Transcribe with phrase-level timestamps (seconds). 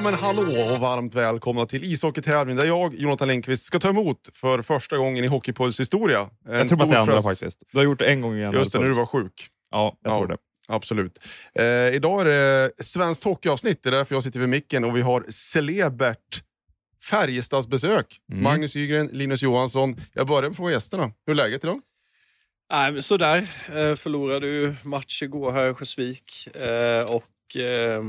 [0.00, 0.42] Ja men hallå
[0.74, 5.24] och varmt välkomna till ishockeytävling där jag, Jonathan Lindqvist, ska ta emot för första gången
[5.24, 6.30] i Hockeypuls historia.
[6.48, 7.64] En Jag tror att det är andra press- faktiskt.
[7.72, 8.52] Du har gjort det en gång igen.
[8.52, 9.48] Just det, när du var sjuk.
[9.70, 10.14] Ja, jag Ja.
[10.14, 10.36] tror det.
[10.68, 11.18] Absolut.
[11.54, 15.00] Eh, idag är det svenskt hockeyavsnitt, det är därför jag sitter vid micken och vi
[15.00, 16.42] har celebert
[17.10, 18.20] Färjestadsbesök.
[18.32, 18.42] Mm.
[18.44, 19.96] Magnus Ygren, Linus Johansson.
[20.12, 21.12] Jag börjar med fråga gästerna.
[21.26, 21.80] Hur är läget idag?
[22.72, 23.38] Nej, men sådär.
[23.68, 28.02] Eh, förlorade ju match igår här i Örnsköldsvik eh, och eh,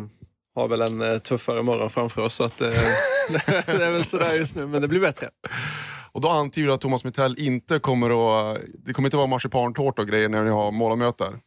[0.55, 2.33] har väl en eh, tuffare morgon framför oss.
[2.33, 2.67] Så att, eh,
[3.65, 5.29] det är väl sådär just nu, men det blir bättre.
[6.11, 8.09] Och då antyder du att Thomas Mittell inte kommer
[8.51, 8.59] att...
[8.85, 11.39] Det kommer inte vara marsipantårta och grejer när ni har målarmöte här.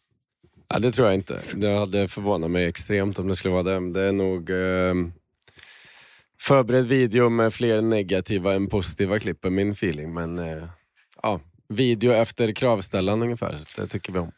[0.68, 1.40] Ja, det tror jag inte.
[1.54, 3.92] Det hade förvånat mig extremt om det skulle vara det.
[3.92, 4.95] Det är nog eh,
[6.40, 10.14] förberedd video med fler negativa än positiva klipp är min feeling.
[10.14, 10.64] Men eh,
[11.23, 13.57] ja, video efter kravställan ungefär.
[13.57, 14.32] Så det tycker vi om.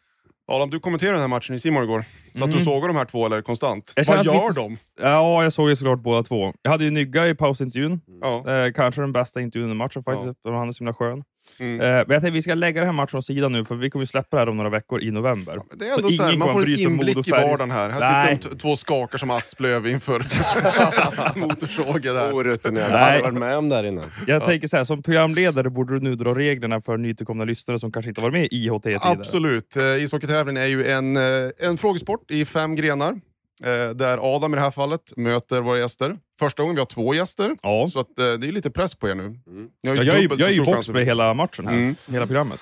[0.48, 2.04] Adam, du kommenterade den här matchen i Simon igår.
[2.34, 2.50] Att Mm.
[2.50, 3.92] du såg de här två eller konstant.
[4.08, 4.76] Vad att gör mitt- de?
[5.02, 6.52] Ja, jag såg ju såklart båda två.
[6.62, 8.00] Jag hade ju Nygga i pausintervjun.
[8.20, 8.52] Ja.
[8.66, 10.58] Eh, kanske den bästa intervjun i matchen faktiskt, Ja.
[10.58, 11.24] han är så himla skön.
[11.60, 11.80] Mm.
[11.80, 13.90] Eh, men jag tänkte vi ska lägga den här matchen åt sidan nu, för vi
[13.90, 15.54] kommer släppa det här om några veckor i november.
[15.68, 17.90] Men Det är ändå så, här, ingen man får en inblick i vardagen här.
[17.90, 18.36] Här Nej.
[18.36, 20.18] sitter de två skakar som asplöv inför
[21.38, 22.32] motorsågen där.
[22.32, 22.90] Orutinerad.
[22.90, 24.04] Jag har aldrig varit med om det här innan.
[24.26, 27.92] Jag tänker så här, som programledare borde du nu dra reglerna för nytillkomna lyssnare som
[27.92, 29.00] kanske inte varit med i IHT tidigare.
[29.02, 29.76] Absolut.
[29.76, 31.22] Eh, Ishockeytävlingen är ju en, eh,
[31.58, 33.20] en frågesport i fem grenar.
[33.64, 36.18] Eh, där Adam i det här fallet möter våra gäster.
[36.38, 37.56] Första gången vi har två gäster.
[37.62, 37.88] Ja.
[37.92, 39.22] Så att, eh, det är lite press på er nu.
[39.24, 41.94] Ju Ja, jag är, jag är chans boxplay hela matchen här, Mm.
[42.10, 42.60] hela programmet.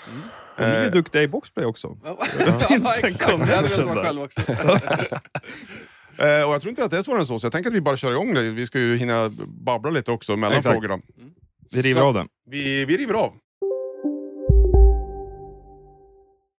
[0.56, 1.89] Och ni är ju Eh, duktiga i boxplay också.
[2.39, 3.31] Det finns en exakt.
[3.31, 5.19] Hade connection där.
[6.19, 7.77] Eh, och jag tror inte att det är svårare än så, så jag tänker att
[7.77, 8.51] vi bara kör igång det.
[8.51, 10.73] Vi ska ju hinna babbla lite också mellan Exakt.
[10.74, 11.02] frågorna.
[11.74, 12.27] Vi river Så- av den.
[12.51, 13.33] Vi, vi river av.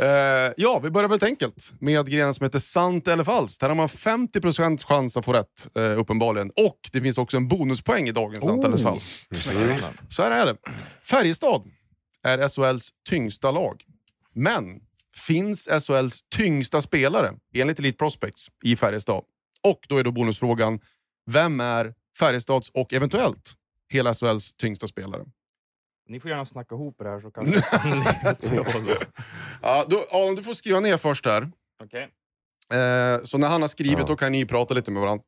[0.00, 3.62] Eh, ja, vi börjar väldigt enkelt med grenen som heter Sant eller falskt.
[3.62, 6.50] Här har man 50% chans att få rätt, eh, uppenbarligen.
[6.50, 9.28] Och det finns också en bonuspoäng i dagens Sant eller falskt.
[10.08, 10.56] Så här är det.
[11.02, 11.62] Färjestad
[12.22, 13.82] är SHLs tyngsta lag.
[14.32, 14.80] Men
[15.26, 19.22] finns SHLs tyngsta spelare, enligt Elite Prospects, i Färjestad?
[19.62, 20.80] Och då är då bonusfrågan,
[21.26, 23.52] vem är Färjestads och eventuellt
[23.88, 25.24] hela SHLs tyngsta spelare?
[26.08, 27.62] Ni får gärna snacka ihop det här så kanske...
[29.62, 31.50] Ja, då, Adam, du får skriva ner först här.
[31.84, 32.02] Okej.
[32.72, 34.04] Eh, så när han har skrivit, Ja.
[34.04, 35.24] då kan ni prata lite med varandra.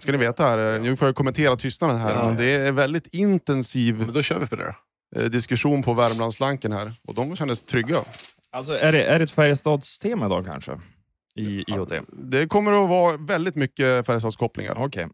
[0.00, 2.26] Ska ni veta här, eh, nu får jag kommentera tystnaden här, Ja.
[2.26, 4.74] men det är väldigt intensiv Men då kör vi på det
[5.14, 5.20] då.
[5.20, 6.92] eh, diskussion på Värmlandsflanken här.
[7.08, 7.96] Och de kändes trygga.
[8.50, 10.80] Alltså, är det, är det ett Färjestads-tema idag kanske?
[11.34, 11.92] I IHT?
[12.12, 14.74] Det kommer att vara väldigt mycket Färjestadskopplingar.
[14.78, 15.06] Okej.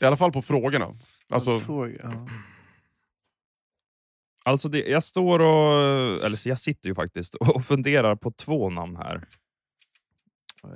[0.00, 0.88] I alla fall på frågorna.
[1.30, 2.26] Alltså, Fråga, ja.
[4.46, 6.24] Alltså, det, jag står och...
[6.24, 9.24] Eller så jag sitter ju faktiskt och funderar på två namn här.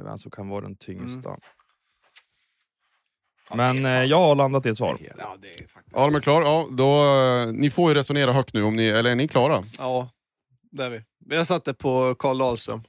[0.05, 1.37] Vem som kan vara den tyngsta.
[3.55, 4.99] Men eh, jag har landat i ett svar.
[5.19, 5.93] Ja, det är faktiskt...
[5.97, 6.45] ja, de är klara.
[6.45, 9.57] Ja, då, eh, ni får ju resonera högt nu, om ni, eller är ni klara?
[9.79, 10.11] Ja,
[10.73, 11.03] där är vi.
[11.27, 12.83] Men Jag satte på Karl Dahlström,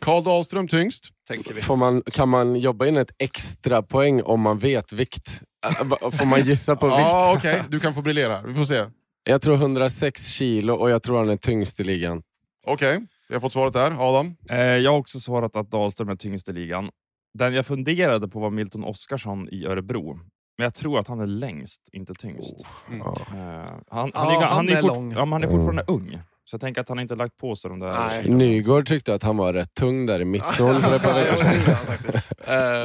[0.00, 1.04] Karl Dahlström tyngst.
[1.28, 1.60] tänker vi.
[1.60, 5.42] Får man, kan man jobba in ett extra poäng om man vet vikt?
[5.66, 6.98] Äh, Får man gissa på vikt?
[6.98, 7.62] Ja, okej.
[7.68, 8.42] Du kan få briljera.
[8.42, 8.86] Vi får se.
[9.30, 12.22] Jag tror 106 kilo och jag tror han är tyngst i ligan.
[12.66, 14.08] Okej, vi har fått svaret där.
[14.08, 14.36] Adam?
[14.50, 16.90] Eh, jag har också svarat att Dahlström är tyngst i ligan.
[17.38, 20.14] Den jag funderade på var Milton Oskarsson i Örebro.
[20.58, 22.54] Men jag tror att han är längst, inte tyngst.
[22.88, 23.00] Mm.
[23.00, 25.12] Eh, han, han, Ja, är, ga- han han, är, är fort, lång.
[25.12, 26.18] ja, men han är fortfarande ung.
[26.44, 28.22] Så jag tänker att han inte lagt på sig de där...
[28.28, 31.74] Nygård tyckte att han var rätt tung där i mittzon för ett par veckor sedan.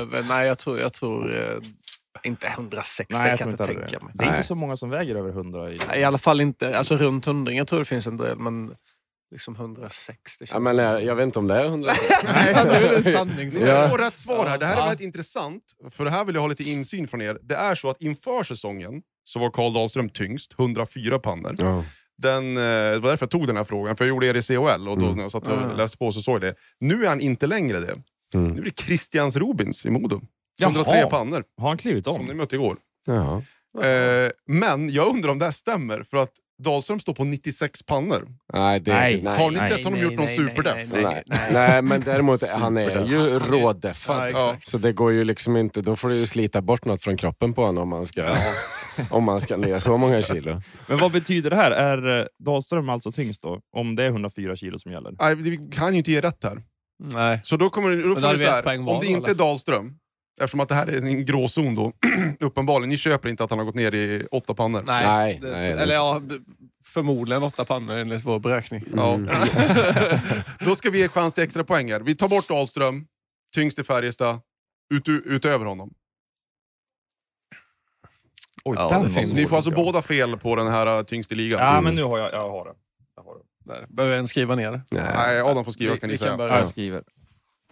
[0.02, 1.58] Eh, men nej, jag tror, jag tror eh,
[2.24, 4.06] inte 106, Nej, det jag kan inte inte tänka det.
[4.06, 4.14] mig.
[4.16, 4.44] Det är inte Nej.
[4.44, 5.80] så många som väger över 100 i...
[5.88, 7.52] Nej, I alla fall inte, alltså runt 100.
[7.52, 8.76] Jag tror det finns en del, men
[9.32, 10.38] liksom 106.
[10.40, 11.92] Det Ja, men jag, jag vet inte om det är 100.
[12.34, 13.50] Nej, alltså, det är en sanning.
[13.50, 14.58] Ni ska få rätt svar här.
[14.58, 14.86] Det här är Ja.
[14.86, 17.38] väldigt intressant, för det här vill jag ha lite insyn från er.
[17.42, 21.56] Det är så att inför säsongen så var Karl Dahlström tyngst, 104 pannor.
[21.58, 21.86] Ja.
[22.18, 24.42] Den, eh, det var därför jag tog den här frågan, för jag gjorde er i
[24.42, 25.16] CHL och då Mm.
[25.16, 26.56] när jag satt och läste på så såg jag det.
[26.80, 27.96] Nu är han inte längre det.
[28.34, 28.52] Mm.
[28.52, 30.22] Nu är det Christians Robins i Modo.
[30.58, 30.70] Jaha.
[30.72, 32.38] 103 pannor, Har han klivit som ni om?
[32.38, 32.78] mötte igår.
[33.08, 33.42] Ja.
[33.88, 36.32] Eh, men jag undrar om det här stämmer, för att
[36.64, 38.28] Dahlström står på 96 pannor.
[38.54, 39.22] Nej, det, Nej.
[39.24, 39.40] nej.
[39.40, 40.90] Har ni nej, sett honom gjort någon superdeff?
[40.94, 41.24] Nej.
[41.54, 41.82] Nej.
[41.82, 44.30] men däremot han är ju Ja, rådeffad.
[44.30, 44.68] exakt.
[44.68, 47.54] Så det går ju liksom inte, då får du ju slita bort något från kroppen
[47.54, 48.36] på honom om man ska,
[49.10, 50.62] om man ska ner så många kilo.
[50.88, 51.72] Men vad betyder det här?
[51.72, 53.60] Är eh, Dahlström alltså tyngst då?
[53.78, 55.16] Om det är 104 kilo som gäller?
[55.20, 56.62] Nej, vi kan ju inte ge rätt här.
[57.04, 57.42] Nej.
[57.44, 59.38] Så då kommer det, då får vi så här, om det inte är eller?
[59.40, 59.94] Dahlström,
[60.42, 61.94] eftersom att det här är en gråzon då,
[62.40, 64.84] uppenbarligen, ni köper inte att han har gått ner i åtta pannor.
[64.88, 66.22] Nej, Nej, det, nej, det- eller ja,
[66.86, 68.84] förmodligen åtta pannor enligt vår beräkning.
[68.94, 69.14] Ja.
[69.14, 69.30] Mm.
[70.60, 72.00] då ska vi ge chans till extra poäng här.
[72.00, 73.06] Vi tar bort Dahlström,
[73.56, 74.40] tyngst i Färjestad,
[74.94, 75.94] ut, utöver honom.
[78.66, 81.32] Oj, Ja, den det var Ni får alltså båda fel på den här uh, tyngst
[81.32, 81.60] i ligan.
[81.62, 82.74] Ja, men nu har jag, jag har det.
[83.16, 83.44] Jag har det.
[83.66, 83.86] Där.
[83.90, 84.82] Behöver en skriva ner det?
[84.92, 85.04] Nej.
[85.16, 86.38] Nej, Adam får skriva Vi- kan ni vi säga.
[86.38, 86.52] börja.
[86.54, 87.04] Ja, jag skriver.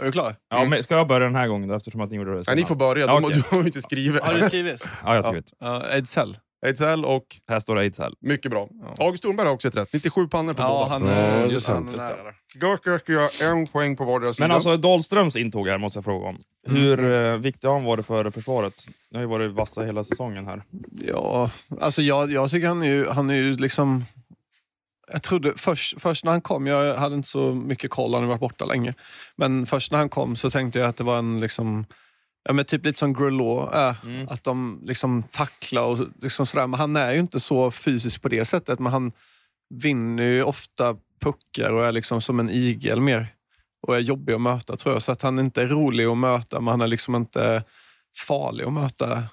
[0.02, 0.36] Är du klar?
[0.50, 2.46] Ja, men ska jag börja den här gången då, eftersom att ni gjorde det Nej,
[2.46, 2.58] senast?
[2.70, 3.36] ni får börja, Ja, du, okej.
[3.50, 4.24] du har ju inte skrivit.
[4.24, 4.84] Har du skrivit?
[4.86, 5.54] Ja, jag har skrivit.
[5.60, 6.38] Ja, Ejdsell.
[6.66, 8.14] Ejdsell och Här står det Ejdsell.
[8.22, 8.68] mycket bra.
[8.98, 9.06] Ja.
[9.06, 9.94] August Thornberg har också ett rätt.
[9.94, 10.90] 97 pannor på Ja, båda.
[10.90, 14.48] han Ja, är, är han är nära ska jag göra en poäng på vardera sida.
[14.48, 16.38] Men alltså Dahlströms intåg här måste jag fråga om.
[16.68, 18.74] Hur eh, viktig har han varit för försvaret?
[19.12, 20.64] Ni har ju varit vassa hela säsongen här.
[21.08, 21.52] Ja,
[21.82, 24.06] alltså jag, jag tycker han är ju, han är ju liksom...
[25.12, 28.30] Jag trodde först, först när han kom, jag hade inte så mycket koll, han har
[28.30, 28.94] varit borta länge.
[29.36, 31.86] Men först när han kom så tänkte jag att det var en liksom...
[32.44, 33.96] Ja, men typ lite som Grelot är.
[34.04, 34.28] Mm.
[34.30, 36.68] Att de liksom tacklar och liksom sådär.
[36.68, 38.80] Men han är ju inte så fysisk på det sättet.
[38.80, 39.12] Men han
[39.74, 43.28] vinner ju ofta puckar och är liksom som en igel mer.
[43.82, 45.02] Och är jobbig att möta tror jag.
[45.02, 47.64] Så att han inte är rolig att möta, men han är liksom inte
[48.28, 49.24] farlig att möta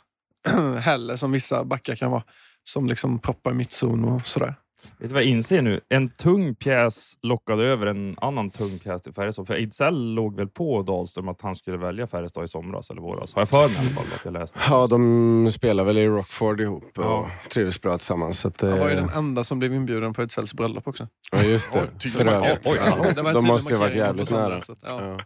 [0.78, 2.24] heller som vissa backar kan vara.
[2.64, 4.54] Som liksom proppar mittzon och sådär.
[4.98, 5.80] Vet du vad jag inser nu?
[5.88, 9.46] En tung pjäs lockade över en annan tung pjäs till Färjestad.
[9.46, 13.34] För Ejdsell låg väl på Dahlström att han skulle välja Färjestad i somras eller våras.
[13.34, 14.58] Har jag för mig i alla fall att jag läste.
[14.70, 17.30] Ja, de spelar väl i Rockford ihop och Ja.
[17.50, 18.46] trivs bra tillsammans.
[18.46, 21.08] Att, Han var ju eh, den enda som blev inbjuden på Edsälls bröllop också.
[21.32, 21.88] Ja, just det.
[22.04, 22.66] Oj, För övrigt.
[22.66, 24.60] Oj, Ja, De måste ju varit markering jävligt nära.
[24.60, 25.02] så att, ja.
[25.02, 25.18] Ja.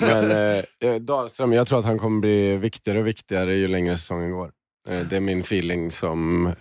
[0.00, 0.30] Men
[0.80, 4.50] eh, Dahlström, jag tror att han kommer bli viktigare och viktigare ju längre säsongen går.
[4.88, 6.52] Eh, det är min feeling som eh,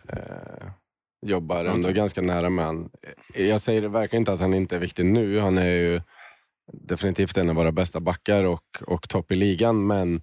[1.22, 2.90] jobbar ändå ganska nära med han.
[3.36, 5.40] Jag säger verkar inte att han inte är viktig nu.
[5.40, 6.02] Han är ju
[6.74, 9.88] definitivt en av våra bästa backar och, och topp i ligan.
[9.88, 10.22] Men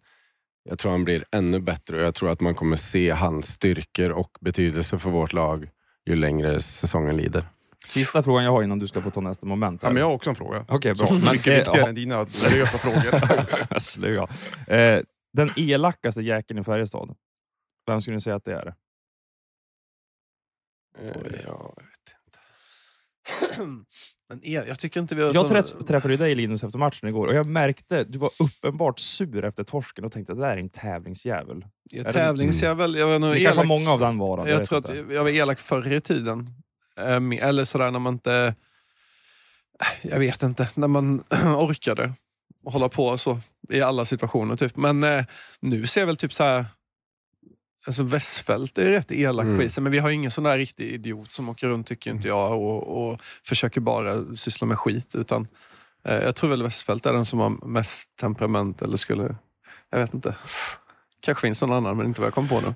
[0.65, 4.11] jag tror han blir ännu bättre och jag tror att man kommer se hans styrkor
[4.11, 5.69] och betydelse för vårt lag
[6.07, 7.49] ju längre säsongen lider.
[7.87, 9.83] Sista frågan jag har innan du ska få ta nästa moment.
[9.83, 10.65] Ja, men jag har också en fråga.
[10.69, 11.07] Okej, bra.
[11.07, 13.79] Så, Men, mycket eh, viktigare än dina seriösa frågor.
[13.79, 14.29] Slöa.
[14.67, 15.03] Eh,
[15.33, 17.15] den elakaste jäkeln i Färjestad.
[17.87, 18.75] Vem skulle ni säga att det är?
[21.03, 21.75] Eh, ja,
[24.29, 27.09] Men er, jag tycker inte vi har Jag så- träff, träffade dig Linus efter matchen
[27.09, 30.53] igår och jag märkte du var uppenbart sur efter torsken och tänkte att det där
[30.57, 31.65] är en tävlingsjävel.
[31.91, 33.67] Ja, det- Tävlingsjävel, jag var nog kanske har elak.
[33.67, 34.47] många av den varan.
[34.49, 35.15] Jag vet tror att inte.
[35.15, 36.51] jag var elak förr i tiden.
[36.97, 38.55] Ehm, Eller sådär när man inte...
[40.03, 41.21] Jag vet inte, när man
[41.57, 42.13] orkade
[42.65, 44.57] hålla på så i alla situationer.
[44.57, 44.77] Typ.
[44.77, 45.25] Men eh,
[45.61, 46.67] nu ser jag väl typ så här...
[47.87, 49.57] Alltså Westfält är rätt elak Mm.
[49.59, 52.29] på isen, men vi har ingen sån där riktig idiot som åker runt, tycker inte
[52.29, 55.15] jag, och, och försöker bara syssla med skit.
[55.15, 55.49] Utan
[56.05, 59.37] eh, jag tror väl Westfält är den som har mest temperament, eller skulle...
[59.91, 60.37] Jag vet inte.
[61.21, 62.75] Kanske finns någon annan, men inte vad jag kom på nu.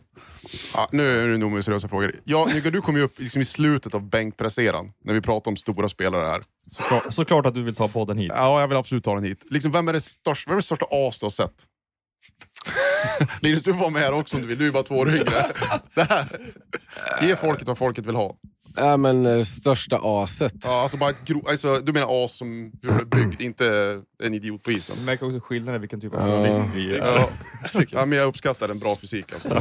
[0.74, 2.12] Ja, nu är det nog med seriösa frågor.
[2.24, 5.56] Ja, Nygga, du kom ju upp liksom i slutet av bänkpresseran, när vi pratade om
[5.56, 6.40] stora spelare här.
[6.66, 8.32] Såklart, såklart att du vill ta podden hit.
[8.34, 9.44] Ja, jag vill absolut ta den hit.
[9.50, 11.66] Liksom, vem är det största, vem är det största as du har sett?
[13.40, 14.58] Linus, du får vara med här också om du vill.
[14.58, 15.46] Du är bara två år yngre.
[15.94, 16.26] Det här.
[17.22, 18.36] Ge folket vad folket vill ha.
[18.76, 20.52] Ja, men eh, största aset.
[20.62, 24.34] Ja, alltså bara gro- alltså, du menar as som hur det är byggd, inte en
[24.34, 24.96] idiot på isen.
[24.98, 26.26] Du märker också skillnaden i vilken typ av Ja.
[26.26, 26.98] journalist vi är.
[26.98, 27.28] Ja.
[27.90, 29.32] ja, men jag uppskattar en bra fysik.
[29.32, 29.48] Alltså.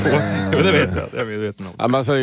[0.54, 1.20] Jo, det vet jag.
[1.20, 1.74] Jag medveten om.
[1.78, 2.14] Ja, men alltså,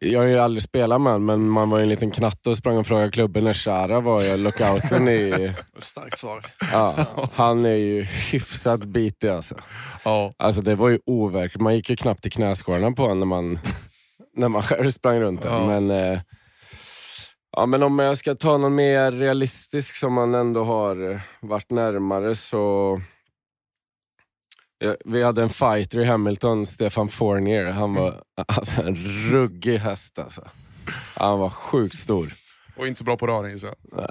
[0.00, 2.76] jag har ju aldrig spelat med men man var ju en liten knatte och sprang
[2.76, 5.08] och frågade klubben när Shara var i lockouten.
[5.08, 6.46] I, Starkt svar.
[6.72, 9.54] ja, han är ju hyfsat bitig alltså.
[10.04, 10.34] Ja.
[10.36, 11.62] Alltså det var ju overkligt.
[11.62, 13.58] Man gick ju knappt i knäskålarna på honom när man,
[14.36, 15.50] när man själv sprang runt där.
[15.50, 15.66] Ja.
[15.66, 16.20] Men, eh,
[17.56, 21.70] ja, men om jag ska ta någon mer realistisk som man ändå har eh, varit
[21.70, 23.00] närmare så...
[24.84, 27.64] Ja, vi hade en fighter i Hamilton, Stefan Fournier.
[27.64, 28.96] Han var alltså, en
[29.32, 30.48] ruggig häst alltså.
[31.16, 32.34] Han var sjukt stor.
[32.76, 34.08] Och inte så bra på rören gissar jag.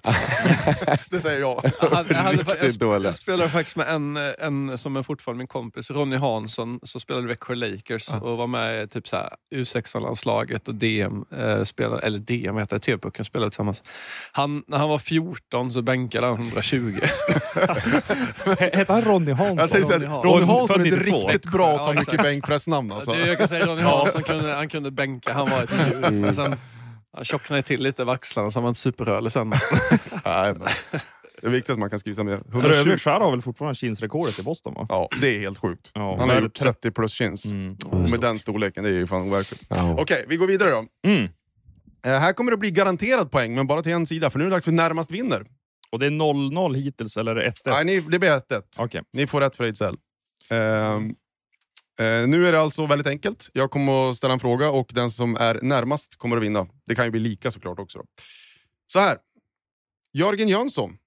[1.09, 1.61] Det säger jag.
[1.81, 2.43] Jag, hade, jag, hade,
[2.79, 7.01] jag, jag spelade faktiskt med en, en som är fortfarande min kompis, Ronny Hansson, som
[7.01, 11.63] spelade i Växjö Lakers och var med i typ så här U16-landslaget och DM, eh,
[11.63, 13.83] spelade, eller DM heter det, TV-pucken spelade tillsammans.
[14.31, 16.99] Han, när han var 14 så bänkade han 120.
[18.59, 19.57] Hette han Ronny Hansson?
[19.57, 20.49] Jag säger såhär, Ronny Ronny Hansson.
[20.49, 21.27] Hansson är inte Född 92.
[21.27, 23.15] riktigt bra att ta Ja, mycket bänkpressnamn alltså.
[23.15, 26.05] Jag kan säga Ronny Hansson kunde, han kunde bänka, han var ett djur.
[26.05, 26.55] Mm.
[27.13, 29.49] Han tjocknade till lite över axlarna så han var inte superrörlig sen.
[30.25, 30.67] Nej, men.
[31.41, 32.39] Det är viktigt att man kan skryta med.
[32.39, 32.77] För 120.
[32.79, 34.85] övrigt, Shara har väl fortfarande kinsrekordet i Boston va?
[34.89, 35.91] Ja, det är helt sjukt.
[35.93, 37.45] Ja, Han har gjort 30 plus chins.
[37.45, 37.77] Mm.
[38.11, 39.61] Med den storleken, det är ju fan overkligt.
[39.69, 39.95] Ja.
[39.99, 40.85] Okej, vi går vidare då.
[41.07, 41.23] Mm.
[42.05, 44.49] Eh, här kommer det bli garanterad poäng, men bara till en sida, för nu är
[44.49, 45.45] det dags för närmast vinner.
[45.91, 47.53] Och det är 0-0 hittills, eller är det 1-1?
[47.65, 48.61] Nej, ni, det blir 1-1.
[48.77, 49.01] Okej.
[49.13, 49.97] Ni får rätt för Ejdsell.
[50.49, 51.15] Ehm,
[51.99, 53.49] eh, nu är det alltså väldigt enkelt.
[53.53, 56.67] Jag kommer att ställa en fråga och den som är närmast kommer att vinna.
[56.85, 57.97] Det kan ju bli lika såklart också.
[57.97, 58.05] Då.
[58.87, 59.17] Så här.
[60.15, 60.97] Jörgen Jönsson,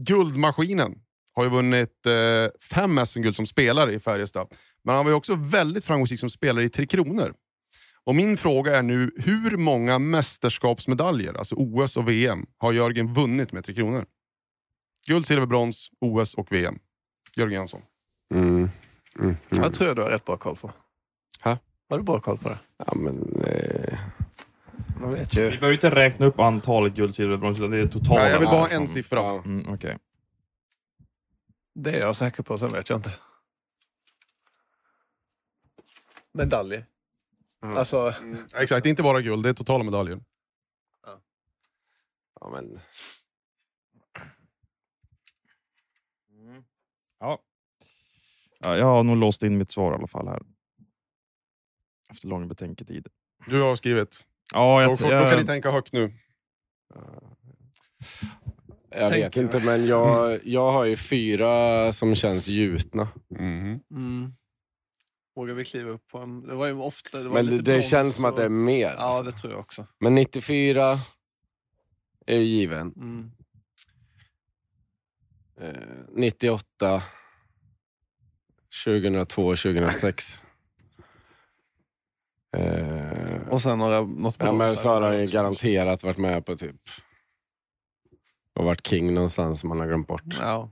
[0.00, 0.98] guldmaskinen,
[1.32, 4.48] har ju vunnit eh, fem SM-guld som spelare i Färjestad.
[4.84, 7.34] Men han var ju också väldigt framgångsrik som spelare i Tre Kronor.
[8.04, 13.52] Och min fråga är nu, hur många mästerskapsmedaljer, alltså OS och VM, har Jörgen vunnit
[13.52, 14.06] med Tre Kronor?
[15.06, 16.78] Guld, silver, brons, OS och VM.
[17.36, 17.80] Jörgen Jönsson.
[18.34, 18.68] Mm.
[19.18, 19.26] Mm.
[19.28, 19.36] Mm.
[19.64, 20.72] Jag tror jag du har rätt bra koll på.
[21.44, 21.58] Ha?
[21.88, 22.58] Har du bra koll på det?
[22.76, 23.98] Ja, men, eh,
[25.00, 25.48] Man vet Vi ju.
[25.50, 28.22] behöver inte räkna upp antalet guld, silver, brons, utan det är totalen.
[28.22, 29.18] Nej, jag vill bara ha en som- siffra.
[29.20, 29.42] ja.
[29.44, 29.98] Mm, okej.
[31.74, 33.14] Det är jag säker på, sen vet jag inte.
[36.32, 36.86] Medaljer.
[37.62, 37.76] Mm.
[37.76, 38.14] Alltså,
[38.54, 40.20] Exakt, inte bara guld, det är totala medaljer.
[42.40, 42.80] ja, men,
[47.20, 47.38] Ja.
[48.62, 48.76] Ja.
[48.76, 50.42] Jag har nog låst in mitt svar i alla fall här.
[52.10, 53.06] Efter lång betänketid.
[53.46, 54.26] Du har skrivit.
[54.52, 56.12] Ja, Då, jag, då jag, kan ni tänka högt nu.
[58.90, 63.08] jag Tänker vet inte, men jag, jag har ju fyra som känns gjutna.
[63.28, 63.80] Mhm.
[63.90, 64.32] mm.
[65.34, 66.46] Vågar vi kliva upp på en...
[66.46, 67.18] Det var ju ofta...
[67.18, 68.86] Det var Men det, lite det brons känns som att det är mer.
[68.86, 69.22] Ja, alltså.
[69.22, 69.86] det tror jag också.
[70.00, 70.96] Men 94
[72.26, 72.92] är ju given.
[72.96, 73.30] Mm.
[75.60, 77.02] Eh, 98,
[78.84, 80.42] 2002, 2006.
[82.56, 86.56] Eh, Och sen några, något ja, men så har han ju garanterat varit med på
[86.56, 86.76] typ...
[88.54, 90.22] Och varit king någonstans som man har glömt bort.
[90.40, 90.70] Ja.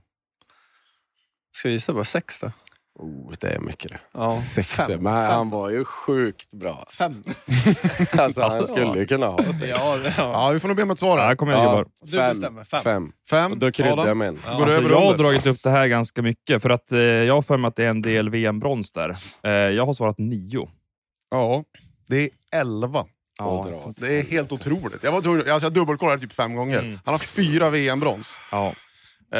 [1.51, 2.51] Ska vi gissa på sex då?
[2.99, 3.99] Oh, det är mycket det.
[4.13, 4.41] Ja.
[4.55, 4.87] Sex, Fem.
[5.03, 5.31] men Fem.
[5.35, 6.85] han var ju sjukt bra.
[6.97, 7.21] Fem.
[8.17, 9.59] Alltså, han skulle ju kunna ha sex.
[9.69, 10.31] Ja, det- ja.
[10.31, 11.17] Ja, vi får nog be om ett svar.
[11.17, 11.35] Ja, här.
[11.35, 11.85] kom igen gubbar.
[12.05, 12.63] Du bestämmer.
[12.63, 12.81] Fem.
[12.83, 13.11] Fem.
[13.29, 13.51] Fem.
[13.51, 14.37] Och då kryddar jag med en.
[14.45, 14.51] Ja.
[14.63, 17.57] Alltså, jag har dragit upp det här ganska mycket, för att eh, jag har för
[17.57, 19.15] mig att det är en del VM-brons där.
[19.43, 20.69] Eh, jag har svarat nio.
[21.31, 21.63] Ja,
[22.09, 22.29] det är
[22.59, 23.05] elva.
[23.37, 23.67] Ja,
[23.97, 25.03] Det är helt otroligt.
[25.03, 26.79] Jag, var alltså jag dubbelkollade typ fem gånger.
[26.79, 26.99] Mm.
[27.05, 28.39] Han har fyra VM-brons.
[28.51, 28.73] ja.
[29.33, 29.37] Eh,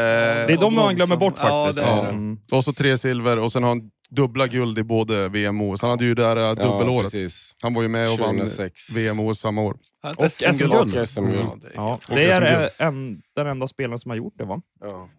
[0.48, 1.86] Det är de man glömmer bort Ja, faktiskt.
[1.88, 1.92] det.
[2.10, 2.38] Mm.
[2.52, 5.82] Och så tre silver och sen har han dubbla guld i både VM och OS.
[5.82, 7.04] Han hade ju det där eh, Ja, dubbelåret.
[7.04, 7.56] precis.
[7.62, 8.96] han var ju med och vann 2006.
[8.96, 9.76] VM och OS samma år.
[10.18, 10.74] Och SM-guld.
[10.98, 11.66] Och SM-guld.
[11.76, 14.62] Ja, det är Ja, en, den enda spelaren som har gjort det, va?
[14.82, 15.10] Ja.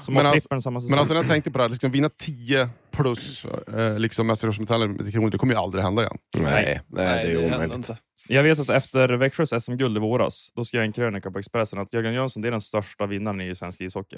[0.00, 0.90] Som Men har alltså- samma säsong.
[0.90, 3.44] Men alltså när jag tänkte på det här, liksom, vinna 10 plus
[3.76, 6.16] eh, liksom Kronor, det kommer ju aldrig hända igen.
[6.38, 7.90] Nej, nej, det är omöjligt.
[8.28, 11.78] Jag vet att efter Växjös SM-guld i våras, då skrev jag en krönika på Expressen
[11.78, 14.16] att Jörgen Jönsson det är den största vinnaren i svensk ishockey.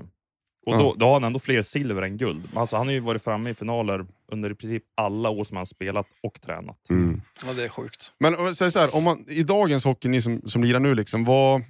[0.67, 0.95] Och då, Ja.
[0.97, 2.49] då har han ändå fler silver än guld.
[2.55, 5.67] Alltså, han har ju varit framme i finaler under i princip alla år som han
[5.67, 6.91] spelat och tränat.
[6.91, 7.21] Mm.
[7.47, 8.13] Ja, det är sjukt.
[8.19, 10.95] Men om- säg så här, om man, i dagens hockey, ni som, som lirar nu,
[10.95, 11.63] liksom, vad,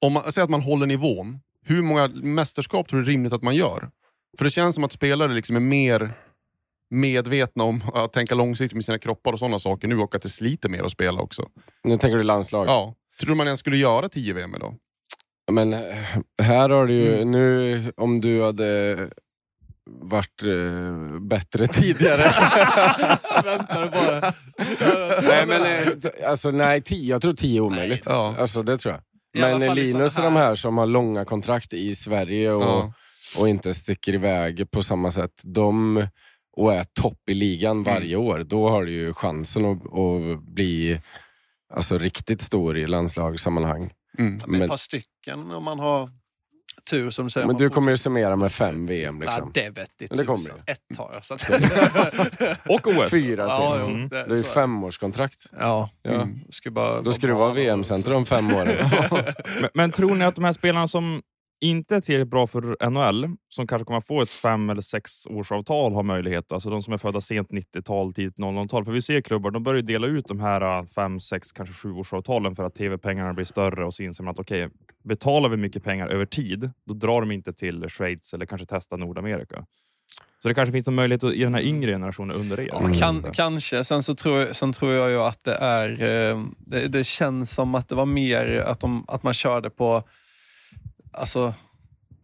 [0.00, 3.42] om man säger att man håller nivån, hur många mästerskap tror du är rimligt att
[3.42, 3.90] man gör?
[4.38, 6.12] För det känns som att spelare liksom är mer
[6.90, 10.28] medvetna om att tänka långsiktigt med sina kroppar och sådana saker nu och att det
[10.28, 11.48] sliter mer att spela också.
[11.84, 12.66] Nu tänker du landslag.
[12.66, 12.94] Ja.
[13.20, 14.74] Tror du man ens skulle göra 10 VM idag?
[15.50, 15.80] Men eh,
[16.42, 17.30] här har du ju, Mm.
[17.30, 18.96] nu om du hade
[19.90, 22.22] varit eh, bättre tidigare.
[23.44, 24.32] Väntar bara.
[25.28, 28.02] nej, men, eh, alltså, nej, tio, jag tror tio är omöjligt.
[28.06, 28.34] Ja.
[28.38, 29.02] Alltså, det tror jag.
[29.60, 32.92] Men Linus såna och de här- här som har långa kontrakt i Sverige och, Ja.
[33.38, 35.32] och inte sticker iväg på samma sätt.
[35.44, 36.06] De,
[36.56, 38.38] och är topp i ligan varje år.
[38.46, 41.00] Då har du ju chansen att, att bli
[41.74, 43.90] alltså, riktigt stor i landslagssammanhang.
[44.18, 44.38] Mm.
[44.46, 46.10] Men ett par stycken om man har
[46.90, 47.46] tur som du säger.
[47.46, 49.20] Men du kommer ju summera med fem VM.
[49.20, 49.52] Liksom.
[49.54, 50.72] Nej, det vet Men det kommer det.
[50.72, 51.24] Ett har jag.
[51.24, 51.34] Så.
[52.74, 53.10] Och OS.
[53.10, 53.64] Fyra till.
[53.64, 54.08] ja, jo, Mm.
[54.08, 54.48] det, Du är ju det.
[54.48, 55.46] femårskontrakt.
[55.58, 56.10] Ja, Ja.
[56.10, 56.38] mm.
[56.50, 58.66] ska bara, Då ska du vara VM-center om fem år.
[59.60, 61.22] Men, men tror ni att de här spelarna som
[61.60, 65.94] inte tillräckligt bra för NHL, som kanske kommer att få ett fem eller sex årsavtal
[65.94, 66.52] har möjlighet.
[66.52, 68.84] Alltså de som är födda sent 90-tal, tidigt 00-tal.
[68.84, 71.74] För vi ser klubbar, de börjar ju dela ut de här äh, fem, sex, kanske
[71.74, 74.68] sju årsavtalen för att tv-pengarna blir större och så inser man att okej,
[75.04, 78.96] betalar vi mycket pengar över tid, då drar de inte till Schweiz eller kanske testa
[78.96, 79.64] Nordamerika.
[80.38, 82.68] Så det kanske finns en möjlighet att- i den här yngre generationen under er.
[82.72, 83.84] Ja, kan, kanske.
[83.84, 85.90] Sen, så tror, sen tror jag ju att det är...
[85.90, 90.02] Eh, det, det känns som att det var mer att, de, att man körde på...
[91.16, 91.54] Alltså,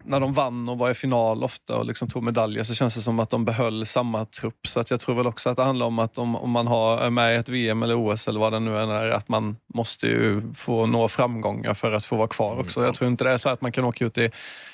[0.04, 3.00] när de vann och var i final ofta och liksom tog medaljer så känns det
[3.00, 4.66] som att de behöll samma trupp.
[4.66, 6.98] Så att jag tror väl också att det handlar om att om, om man har,
[6.98, 9.56] är med i ett VM eller OS eller vad det nu än är, att man
[9.74, 12.84] måste ju få nå framgångar för att få vara kvar också.
[12.84, 14.30] jag tror inte det är så att man kan åka ut i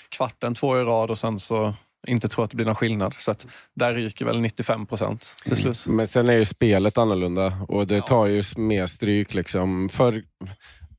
[0.09, 1.75] kvarten två i rad och sen så
[2.07, 3.15] inte tro att det blir någon skillnad.
[3.19, 5.87] Så att där ryker väl 95 procent till slut.
[5.87, 9.35] Men sen är ju spelet annorlunda och det tar ju mer stryk.
[9.35, 9.89] Liksom.
[9.89, 10.23] För,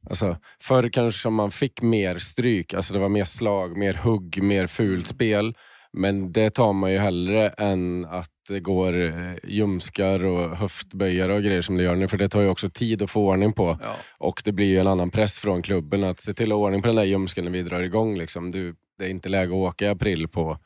[0.10, 4.68] Alltså, förr kanske man fick mer stryk, alltså det var mer slag, mer hugg, mer
[4.68, 5.56] fult spel.
[5.91, 11.44] Men det tar man ju hellre än att det går eh, ljumskar och höftböjare och
[11.44, 12.08] grejer som det gör nu.
[12.08, 13.77] För det tar ju också tid att få ordning på.
[13.82, 13.96] Ja.
[14.18, 16.82] Och det blir ju en annan press från klubben att se till att ha ordning
[16.82, 18.18] på den där ljumsken när vi drar igång.
[18.18, 18.51] Liksom.
[18.51, 20.58] Du, det är inte läge att åka i april på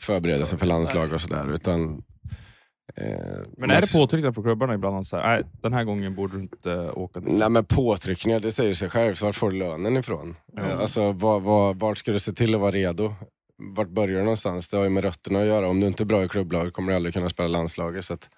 [0.00, 1.52] förberedelse för landslag och sådär.
[1.52, 2.02] Utan,
[3.56, 4.96] Men är det påtryckningar från klubbarna ibland?
[4.96, 7.32] att säga, Nej, den här gången borde du inte åka dit.
[7.32, 9.22] Nej men påtryckningar, det säger sig självt.
[9.22, 10.36] Var får du lönen ifrån?
[10.58, 13.14] Eh, Alltså, var, var, vart ska du se till att vara redo?
[13.56, 14.68] Vart börjar du någonstans?
[14.68, 15.68] Det har ju med rötterna att göra.
[15.68, 18.04] Om du inte är bra i klubblag kommer du aldrig kunna spela landslaget.
[18.04, 18.28] Så att,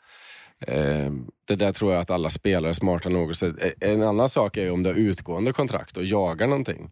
[0.66, 1.10] eh,
[1.48, 3.36] det där tror jag att alla spelare är smarta nog.
[3.36, 6.90] Så, eh, en annan sak är ju om du har utgående kontrakt och jagar någonting.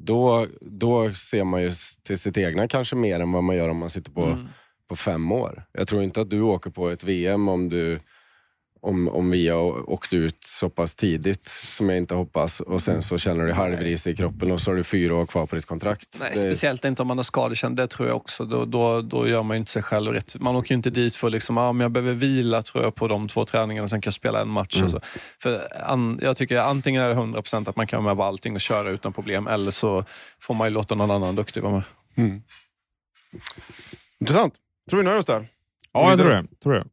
[0.00, 3.76] Då, då ser man ju till sitt egna kanske mer än vad man gör om
[3.76, 4.46] man sitter på Mm.
[4.88, 5.64] På fem år.
[5.72, 8.00] Jag tror inte att du åker på ett VM om, du,
[8.80, 13.02] om, om vi har åkt ut så pass tidigt, som jag inte hoppas, och sen
[13.02, 15.66] så känner du halvris i kroppen och så har du fyra år kvar på ditt
[15.66, 16.16] kontrakt.
[16.20, 17.76] Nej, Det- speciellt inte om man är skadekänd.
[17.76, 18.44] Det tror jag också.
[18.44, 20.40] Då, då, då gör man ju inte sig själv rätt.
[20.40, 23.08] Man åker ju inte dit för liksom, ah, men jag behöver vila tror jag, på
[23.08, 24.76] de två träningarna, sen kan jag spela en match.
[24.76, 25.00] Mm.
[25.38, 28.54] För an, jag tycker antingen är det 100% att man kan vara med på allting
[28.54, 30.04] och köra utan problem, eller så
[30.40, 31.84] får man ju låta någon annan duktig vara med.
[32.16, 32.42] Mm.
[34.20, 34.54] Intressant.
[34.90, 35.48] Tror vi nöjer oss där?
[35.92, 36.44] Ja, jag tror det.
[36.62, 36.84] Tror det.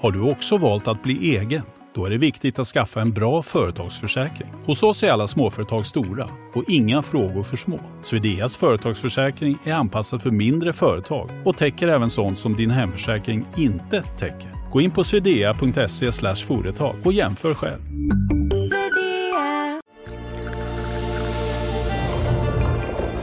[0.00, 1.62] Har du också valt att bli egen?
[1.94, 4.48] Då är det viktigt att skaffa en bra företagsförsäkring.
[4.66, 7.80] Hos oss är alla småföretag stora och inga frågor för små.
[8.02, 14.02] Swedeas företagsförsäkring är anpassad för mindre företag och täcker även sånt som din hemförsäkring inte
[14.02, 14.70] täcker.
[14.72, 16.12] Gå in på swedea.se
[16.46, 17.80] företag och jämför själv.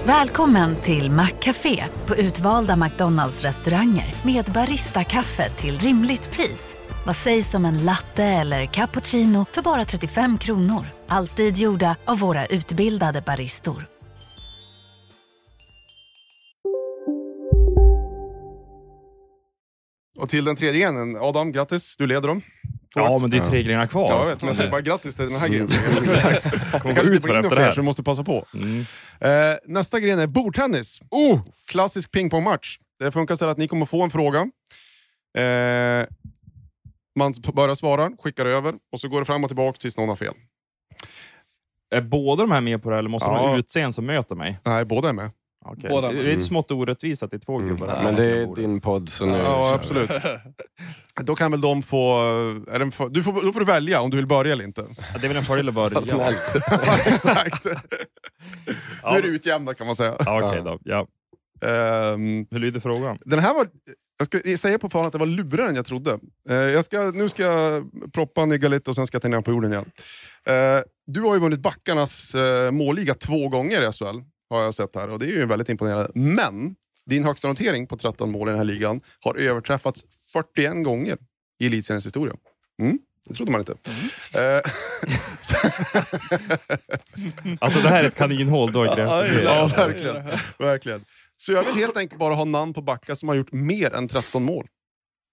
[0.10, 6.76] Välkommen till Maccafé på utvalda McDonalds restauranger med Baristakaffe till rimligt pris.
[7.06, 10.86] Vad sägs om en latte eller cappuccino för bara 35 kronor?
[11.08, 13.86] Alltid gjorda av våra utbildade baristor.
[20.19, 21.95] Och till den tredje igen, Adam, grattis.
[21.98, 22.41] Du leder dem.
[22.95, 24.10] Ja, men det är tre grenar kvar.
[24.10, 25.67] Ja, jag vet, men säger bara grattis till den här grenen.
[26.04, 26.43] Exakt.
[26.73, 27.71] Det Kommer gå inte ut efter det här.
[27.71, 28.45] så du måste passa på.
[28.54, 28.86] Mm.
[29.19, 31.02] Eh, nästa gren är bordtennis.
[31.12, 32.78] Oh, klassisk pingpongmatch.
[32.99, 34.39] Det funkar så att ni kommer få en fråga.
[35.38, 36.06] Eh,
[37.19, 40.15] man börjar svara, skickar över och så går det fram och tillbaka tills någon har
[40.15, 40.34] fel.
[41.95, 43.36] Är båda de här med på det eller måste Ja.
[43.41, 44.60] de ha utseende som möter mig?
[44.65, 45.32] Nej, båda är med.
[45.65, 45.89] Okej.
[45.89, 47.69] Båda Det är lite smått orättvist att det är två Mm.
[47.69, 48.04] gubbar här.
[48.04, 50.12] Men det är din podd så nu Ja, absolut.
[51.24, 52.17] Då kan väl de få...
[52.72, 54.63] Är det en för, du får, då får du välja om du vill börja eller
[54.63, 54.86] inte.
[55.13, 56.02] Ja, det är väl en fördel att börja.
[56.02, 56.56] Snällt.
[57.08, 57.65] Exakt.
[57.65, 60.15] Nu är det utjämnat kan man säga.
[60.19, 60.80] Ja, Okej då.
[60.84, 61.08] Ja.
[61.62, 63.17] Ehm, Hur lyder frågan?
[63.26, 63.67] Den här var,
[64.17, 66.19] jag ska säga på förhand att det var lurigare än jag trodde.
[66.50, 69.41] Eh, jag ska, nu ska jag proppa, nygga lite och sen ska jag ta ner
[69.41, 69.91] på jorden igen.
[70.45, 74.19] Eh, du har ju vunnit backarnas uh, målliga två gånger i SHL,
[74.50, 75.10] har jag sett här.
[75.10, 76.12] Och det är ju väldigt imponerande.
[76.14, 81.18] Men din högsta notering på 13 mål i den här ligan har överträffats 41 gånger
[81.60, 82.36] i elitseriens historia.
[82.82, 83.74] Mm, det trodde man inte.
[84.34, 84.62] Eh,
[87.60, 90.24] Alltså det här är ett kaninhål du har grävt ja, verkligen.
[90.58, 91.06] verkligen.
[91.38, 94.08] Så jag vill helt enkelt bara ha namn på backar som har gjort mer än
[94.08, 94.68] 13 mål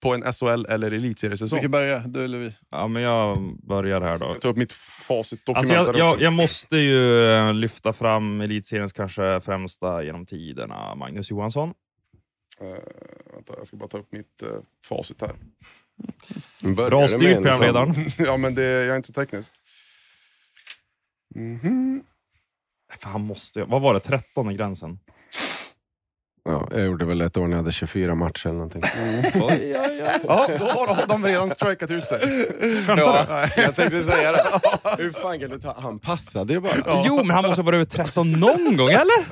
[0.03, 1.57] på en SHL eller elitseriesäsong.
[1.57, 1.99] Vilka börjar?
[2.07, 2.57] Du eller vi?
[2.71, 4.27] Ja, men jag börjar här då.
[4.27, 8.93] Jag tar upp mitt facitdokument Alltså jag, jag, jag måste ju eh, lyfta fram elitseriens
[8.93, 11.75] kanske främsta genom tiderna, Magnus Johansson.
[12.61, 12.67] Eh,
[13.35, 14.49] vänta, jag ska bara ta upp mitt uh,
[14.85, 15.35] facit här.
[16.75, 17.95] Bra styrt en programledaren.
[18.19, 19.53] ja, men det, jag är inte så teknisk.
[21.35, 22.03] Mhm.
[22.99, 24.01] Fan, han måste ju- Vad var det?
[24.01, 24.99] 13 i gränsen?
[26.47, 28.83] Ja, jag gjorde väl ett år när jag hade 24 matcher eller någonting.
[30.29, 32.21] Ja, då har Adam redan strikat ut sig.
[32.87, 33.35] Skämtar du?
[33.35, 33.53] Nej.
[33.57, 34.43] jag tänkte säga det.
[35.03, 35.77] Hur fan kan du ta...
[35.79, 36.73] Han passade ju bara.
[37.05, 39.27] Jo, men han måste ha varit över 13 någon gång, eller?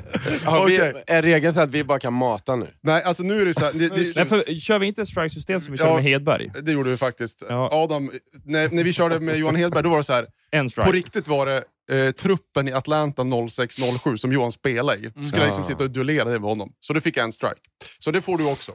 [0.47, 2.67] Har vi, är regeln så att vi bara kan mata nu?
[2.81, 5.61] Nej, alltså nu är det så här, det, Nej, det, för, kör vi inte strike-system
[5.61, 5.95] som vi körde Ja.
[5.97, 6.51] med Hedberg?
[6.63, 7.43] det gjorde vi faktiskt.
[7.49, 7.69] Ja.
[7.73, 8.11] Adam,
[8.45, 10.27] när, när vi körde med Johan Hedberg, då var det så här.
[10.51, 10.93] En På strike.
[10.93, 15.11] riktigt var det eh, truppen i Atlanta 06-07 som Johan spelade i.
[15.11, 16.73] Skulle jag liksom sitta och duellera det med honom.
[16.81, 17.61] Så då fick en strike.
[17.99, 18.73] Så det får du också.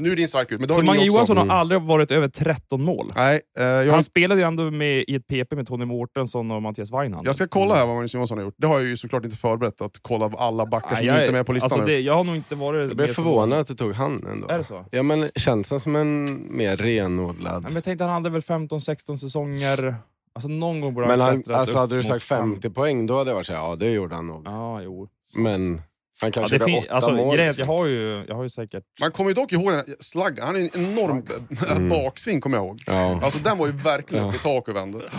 [0.00, 1.06] Nu är din strike ut, men Så har ni Mange också.
[1.06, 1.56] Johansson har Mm.
[1.56, 3.12] aldrig varit över 13 mål.
[3.16, 6.62] Nej, eh, jag, Han spelade ju ändå med, i ett PP med Tony Mårtensson och
[6.62, 7.26] Mattias Weinhand.
[7.26, 8.54] jag ska kolla här vad Magnus Johansson har gjort.
[8.58, 11.46] Det har jag ju såklart inte förberett, att kolla alla backar som inte är med
[11.46, 11.86] på listan alltså nu.
[11.86, 12.86] det, Jag har nog inte varit...
[12.88, 14.48] Jag blev med så- förvånad att du tog han ändå.
[14.48, 14.84] Är det så?
[14.90, 17.52] Ja men känns han som en mer renodlad...
[17.52, 19.94] Nej, men jag tänkte han hade väl 15-16 säsonger.
[20.38, 22.52] Alltså någon gång borde Men han han, klättrat alltså upp hade du mot sagt fem.
[22.52, 24.42] 50 poäng, då hade jag varit såhär, ja det gjorde han nog.
[24.46, 25.08] Ja, jo.
[25.36, 25.82] Men Han
[26.22, 27.34] Ja, kanske det gjorde fin- åtta alltså, mål.
[27.36, 28.84] grejen är att jag har ju, jag har ju säkert...
[29.00, 30.44] Man kommer ju dock ihåg den här slaggen.
[30.46, 31.26] Han ju en enorm
[31.76, 31.88] Mm.
[31.88, 32.80] baksving, kommer jag ihåg.
[32.86, 33.20] Ja.
[33.24, 34.30] Alltså den var ju verkligen Ja.
[34.30, 35.10] upp i tak och vände.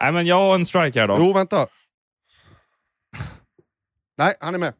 [0.00, 1.16] Nej, men jag har en strike här då.
[1.18, 1.66] Jo, vänta.
[4.18, 4.74] Nej, han är med.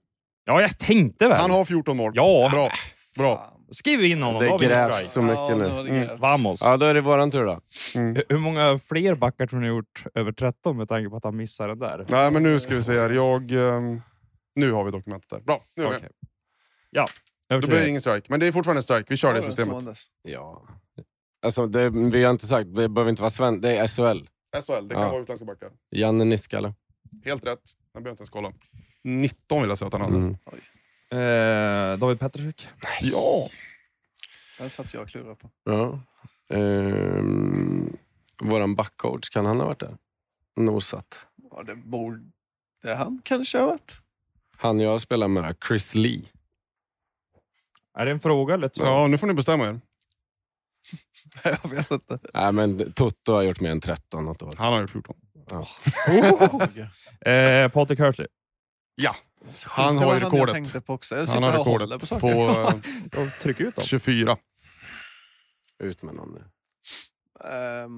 [0.45, 1.41] Ja, jag tänkte väl.
[1.41, 2.13] Han har 14 mål.
[2.15, 2.69] Ja, Bra.
[3.17, 3.52] Bra.
[3.73, 4.43] Skriv in honom.
[4.43, 6.19] Det vi grävs så mycket Ja, nu Mm.
[6.19, 6.61] Vamos.
[6.63, 7.61] Ja, då är det våran tur då.
[7.95, 11.25] Hur- Hur många fler backar tror ni har gjort över 13 med tanke på att
[11.25, 12.07] han missar den där?
[12.09, 13.11] Nej, men nu ska vi se här.
[13.11, 13.51] Jag...
[13.51, 14.01] ehm,
[14.55, 15.41] nu har vi dokumentet där.
[15.41, 16.03] Bra, nu är vi Okej.
[16.21, 16.31] med.
[16.91, 17.07] Ja,
[17.49, 18.27] Då blir det ingen strike.
[18.29, 19.05] Men det är fortfarande strike.
[19.09, 19.99] Vi kör Ja, det den systemet.
[20.23, 20.63] Ja.
[21.45, 24.03] Alltså, det, vi har inte sagt, det behöver inte vara sven, det är SHL.
[24.63, 25.11] SHL, det kan Ja.
[25.11, 25.71] vara utländska backar.
[25.91, 26.75] Janne Niskala.
[27.25, 27.61] Helt rätt.
[27.93, 28.53] Jag behöver inte ens kolla.
[29.05, 30.17] 19 vill jag säga att han hade.
[30.17, 30.37] Mm.
[31.13, 32.69] Eh, David Petrusik.
[33.01, 33.49] Ja!
[34.59, 35.51] Den satt jag och klurade på.
[35.65, 36.01] Ja.
[36.57, 37.97] Ehm,
[38.41, 39.97] våran backcoach, kan han ha varit där?
[40.57, 41.27] Nosat.
[41.51, 42.23] Ja, det borde
[42.97, 44.01] han kanske ha varit.
[44.57, 46.23] Han jag spelar med, Chris Lee.
[47.95, 48.87] Är det en fråga eller ett svar?
[48.87, 49.81] Ja, nu får ni bestämma er.
[51.45, 52.19] jag vet inte.
[52.35, 54.55] Nej, men Toto har gjort mer än 13 något år.
[54.59, 55.17] Han har gjort 14.
[57.27, 58.27] Eh, Patrik Hurtley.
[59.67, 60.55] Han har ju jag rekordet.
[60.55, 61.17] tänkte på också.
[61.17, 62.29] Jag Han har och rekordet på på
[63.21, 63.85] eh, Tryck ut dem.
[63.85, 64.37] 24.
[65.83, 66.45] Ut med någon nu.
[67.45, 67.89] Eh,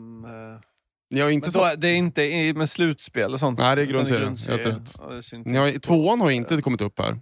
[1.10, 1.70] Ni har inte så...
[1.76, 3.58] det är inte med slutspel och sånt?
[3.58, 4.22] Nej, det är grundserien.
[4.26, 4.62] grundserie.
[4.64, 4.96] Helt rätt.
[5.00, 5.80] Ja, det syns Ni har, inte.
[5.80, 7.18] tvåan har inte kommit upp här.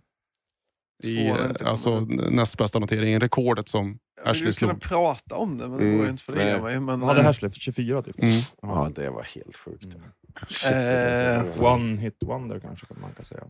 [1.04, 1.30] I,
[1.64, 3.20] alltså näst bästa noteringen.
[3.20, 4.82] Rekordet som Jag Ashley vill kunna slog.
[4.82, 6.80] prata om det, men det Mm, går inte för det mig.
[6.80, 7.50] Men, Vad hade eh, Hersley?
[7.50, 8.22] 24 typ?
[8.22, 8.40] Mm.
[8.62, 9.94] Ja, det var helt sjukt.
[9.94, 10.06] Mm.
[10.48, 11.64] Shit, säsong.
[11.64, 13.42] One hit wonder kanske kan man kan säga.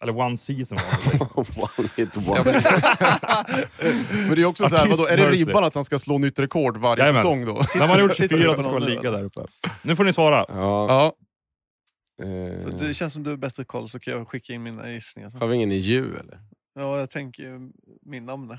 [0.00, 1.60] Eller one season wonder.
[1.78, 2.44] One hit one.
[4.28, 6.38] men, det är också så här, vadå, är det ribban att han ska slå nytt
[6.38, 7.22] rekord varje Jajamän.
[7.22, 7.52] säsong då?
[7.74, 9.40] När man har gjort Sitter 24 du på så ska ligga där uppe.
[9.82, 10.44] Nu får ni svara.
[10.48, 11.14] Ja.
[12.18, 14.90] Ja, eh, Det känns som du har bättre koll så kan jag skicka in mina
[14.90, 15.30] gissningar.
[15.40, 16.40] har vi ingen i ju eller?
[16.74, 17.70] Ja, jag tänker ju
[18.02, 18.58] min namn.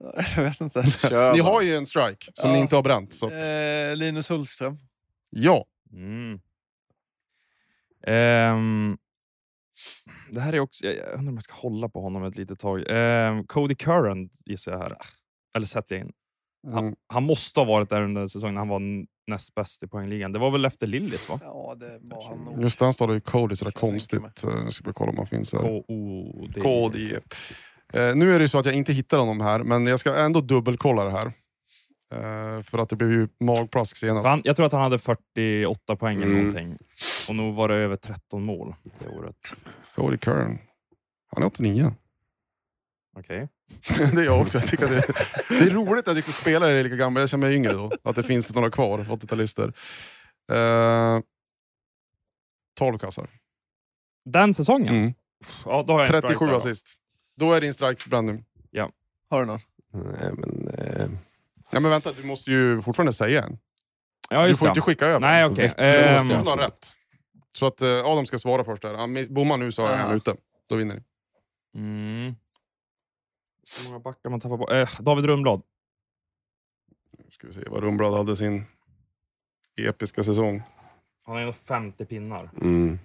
[0.36, 0.82] Jag vet inte.
[0.90, 1.52] Kör ni bara.
[1.52, 2.54] har ju en strike som Ja.
[2.56, 3.14] ni inte har bränt.
[3.14, 4.78] Så att, Eh, Linus Hultström.
[5.30, 6.40] ja, Mm.
[8.06, 8.98] Ehm,
[10.30, 10.86] det här är också...
[10.86, 12.84] Jag, jag undrar om jag ska hålla på honom ett litet tag.
[12.88, 14.92] Ehm, Cody Curran gissar jag här.
[15.56, 16.12] Eller sätter jag in.
[16.78, 16.94] mm.
[17.06, 18.80] Han måste ha varit där under säsongen när han var
[19.26, 20.32] näst bäst i poängligan.
[20.32, 21.38] Det var väl efter Lillis va?
[21.42, 22.62] Ja, det var han nog.
[22.62, 24.44] just det, han står i Cody sådär Jag tänker konstigt.
[24.44, 25.60] Eh, Jag ska bara kolla om han finns här.
[26.62, 27.20] K-O-D.
[27.92, 30.14] Eh, nu är det ju så att jag inte hittar honom här, men jag ska
[30.16, 31.26] ändå dubbelkolla det här.
[32.14, 34.28] Eh, för att det blev ju magplask senast.
[34.28, 36.38] Han, jag tror att han hade 48 poäng eller Mm.
[36.38, 36.76] någonting.
[37.28, 39.36] Och nog var det över 13 mål det året.
[39.94, 40.58] Cody Curran.
[41.34, 41.94] Han är 89.
[43.18, 43.48] Okej.
[44.14, 44.58] det är jag också.
[44.58, 45.02] Jag tycker det,
[45.48, 47.20] det är roligt att liksom spelare är lika gamla.
[47.20, 47.92] Jag känner mig yngre då.
[48.02, 49.72] Att det finns några kvar, 80-talister.
[50.52, 51.20] Uh,
[52.78, 53.28] 12 kassar.
[54.24, 54.94] Den säsongen?
[54.96, 55.14] Mm.
[55.64, 56.56] Ja, då har jag en strike 37 där då.
[56.56, 56.94] assist.
[57.36, 58.44] Då är din strike bränd nu.
[59.30, 59.60] Har du någon?
[59.92, 61.08] Nej, men, eh,
[61.70, 63.58] Ja, men vänta, du måste ju fortfarande säga en.
[64.30, 64.70] Ja, Du just får det.
[64.70, 65.20] inte skicka över.
[65.20, 65.74] Nej, okej.
[65.76, 66.96] Du Ehm, måste ha rätt.
[67.52, 68.82] Så att eh, Adam ska svara först.
[68.82, 68.94] Där.
[68.94, 70.16] Han bommar nu så är han Ja.
[70.16, 70.36] ute.
[70.68, 71.02] Då vinner ni.
[71.80, 72.34] Mm.
[73.78, 74.72] Hur många backar man tappar på?
[74.72, 75.62] Eh, David Rundblad.
[77.18, 78.64] Nu ska vi se vad Rumblad hade sin
[79.76, 80.62] episka säsong.
[81.26, 82.50] Han har ändå 50 pinnar.
[82.60, 82.98] mm.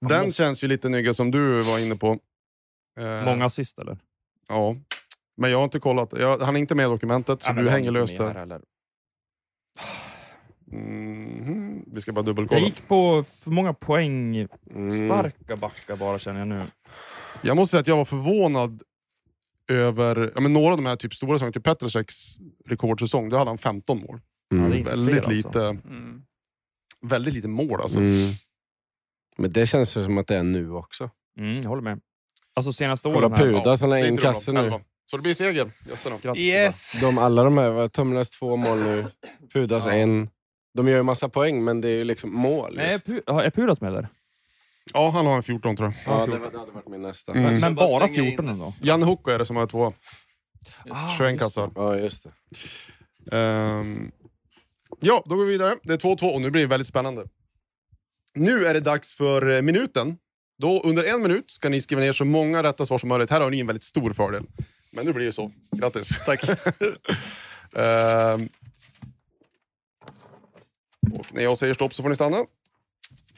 [0.00, 2.18] Den måste- känns ju lite nygga som du var inne på.
[2.96, 3.98] Eh, Många assist eller?
[4.48, 4.76] Ja.
[5.36, 6.12] Men jag har inte kollat.
[6.18, 8.60] Jag, han är inte med i dokumentet, så Ja, du hänger löst här heller.
[10.66, 11.84] Mhm.
[11.86, 12.60] Vi ska bara Jag dubbelkolla.
[12.60, 14.36] gick på för många poäng.
[14.70, 14.90] Mm.
[14.90, 16.62] Starka backar bara känner jag nu.
[17.42, 18.82] Jag måste säga att jag var förvånad
[19.70, 21.52] över ja, men några av de här typ stora säsongerna.
[21.52, 24.20] Typ Petroseks rekordsäsong, då hade han 15 mål.
[24.48, 24.72] Ja, Mm.
[24.72, 25.88] inte Väldigt, fler, lite, alltså.
[25.88, 26.22] Mm.
[27.02, 27.98] väldigt lite mål alltså.
[27.98, 28.32] Mm.
[29.36, 31.10] Men det känns som att det är nu också.
[31.38, 32.00] Mm, jag håller med.
[32.56, 34.32] Alltså senaste Kolla åren han har Det är in inte bra.
[34.32, 34.80] kasse nu.
[35.10, 36.16] Så det blir seger, gästerna.
[36.22, 36.92] Grattis, Yes!
[37.00, 39.04] De, alla de här, Tumlas två mål nu,
[39.52, 39.92] Pudas Ja.
[39.92, 40.30] en.
[40.74, 42.74] De gör ju massa poäng, men det är ju liksom mål.
[42.76, 43.06] Nej, är, Just.
[43.08, 44.08] Pu- ja, är Pudas med där?
[44.92, 46.20] Ja, han har en 14 tror jag.
[46.20, 47.32] Ja, det, var, det hade varit min nästa.
[47.32, 47.42] Mm.
[47.44, 48.52] Men, men bara bara slänga in 14 det.
[48.52, 48.74] ändå?
[48.82, 49.92] Janne Hukko är det som har två.
[50.90, 51.70] Ah, 21 just kassar.
[51.74, 52.26] Ja, just
[53.30, 53.36] det.
[53.36, 54.10] Ehm,
[55.00, 55.76] ja, då går vi vidare.
[55.82, 57.24] Det är 2-2 och nu blir det väldigt spännande.
[58.34, 60.18] Nu är det dags för eh, minuten.
[60.58, 63.30] Då under en minut ska ni skriva ner så många rätta svar som möjligt.
[63.30, 64.44] Här har ni en väldigt stor fördel.
[64.90, 65.52] Men nu blir det så.
[65.70, 66.08] Grattis!
[66.26, 66.42] Tack.
[67.76, 68.48] Ehm,
[71.12, 72.44] och när jag säger stopp så får ni stanna.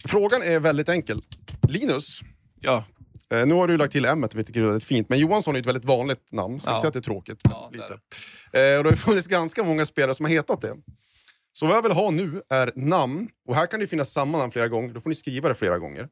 [0.07, 1.22] Frågan är väldigt enkel.
[1.68, 2.20] Linus,
[2.61, 2.85] Ja.
[3.31, 5.09] eh, nu har du lagt till M, vilket är väldigt fint.
[5.09, 6.61] Men Johansson är ett väldigt vanligt namn.
[6.61, 6.74] Ska Ja.
[6.74, 7.40] inte säga att det är tråkigt.
[7.44, 7.98] men Ja, det lite.
[8.52, 10.76] är Eh, och det har ju funnits ganska många spelare som har hetat det.
[11.52, 13.28] Så vad jag vill ha nu är namn.
[13.48, 14.94] Och här kan det finnas samma namn flera gånger.
[14.94, 16.09] Då får ni skriva det flera gånger.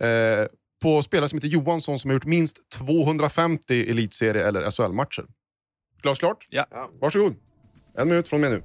[0.00, 0.46] Eh,
[0.82, 5.24] på spelare som heter Johansson som har gjort minst 250 elitserie eller SHL-matcher.
[6.02, 6.44] Glasklart?
[6.50, 6.90] Ja.
[7.00, 7.34] Varsågod.
[7.96, 8.62] En minut från mig nu.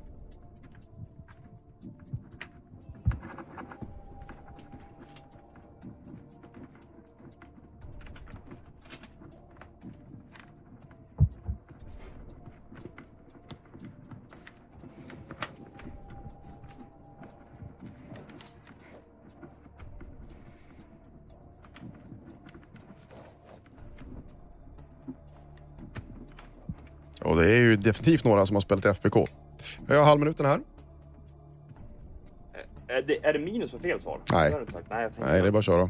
[27.74, 29.16] Ju definitivt några som har spelat i FBK.
[29.88, 30.60] Jag har halvminuten här.
[32.88, 34.20] Är det, är det minus för fel svar?
[34.32, 34.52] Nej.
[34.66, 34.90] Det sagt.
[34.90, 35.90] Nej, Nej, det är bara att köra.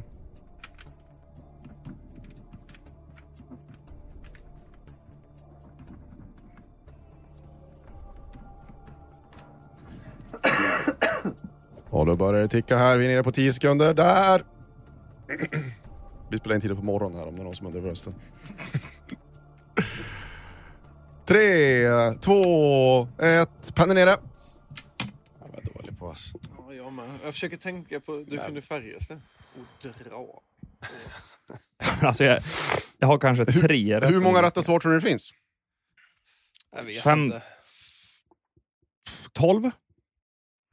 [11.90, 12.98] Och då börjar det ticka här.
[12.98, 13.94] Vi är nere på 10 sekunder.
[13.94, 14.44] Där!
[16.30, 18.14] Vi spelar in tidigt på morgonen här om det är någon som undrar rösten.
[21.34, 23.76] Tre, två, ett.
[23.76, 24.10] Pennan nere.
[24.10, 26.34] Jag var dålig på oss.
[26.58, 27.10] Ja, jag med.
[27.24, 28.24] Jag försöker tänka på...
[28.28, 29.22] Du kunde Färjestad.
[29.56, 30.42] Och dra.
[32.08, 32.40] Alltså, jag,
[32.98, 33.94] jag har kanske tre.
[33.94, 35.32] Hur resten många rätta svar tror du det finns?
[36.76, 37.42] Jag vet Fem- inte.
[39.32, 39.72] 12?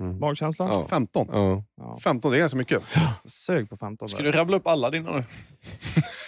[0.00, 0.18] Mm.
[0.18, 0.64] Magkänsla?
[0.64, 0.86] Ja.
[0.88, 1.28] 15.
[1.32, 1.64] Ja.
[1.76, 1.98] Ja.
[2.04, 2.82] 15, det är ganska mycket.
[3.24, 5.24] Sög på 15 Ska du rabbla upp alla dina nu?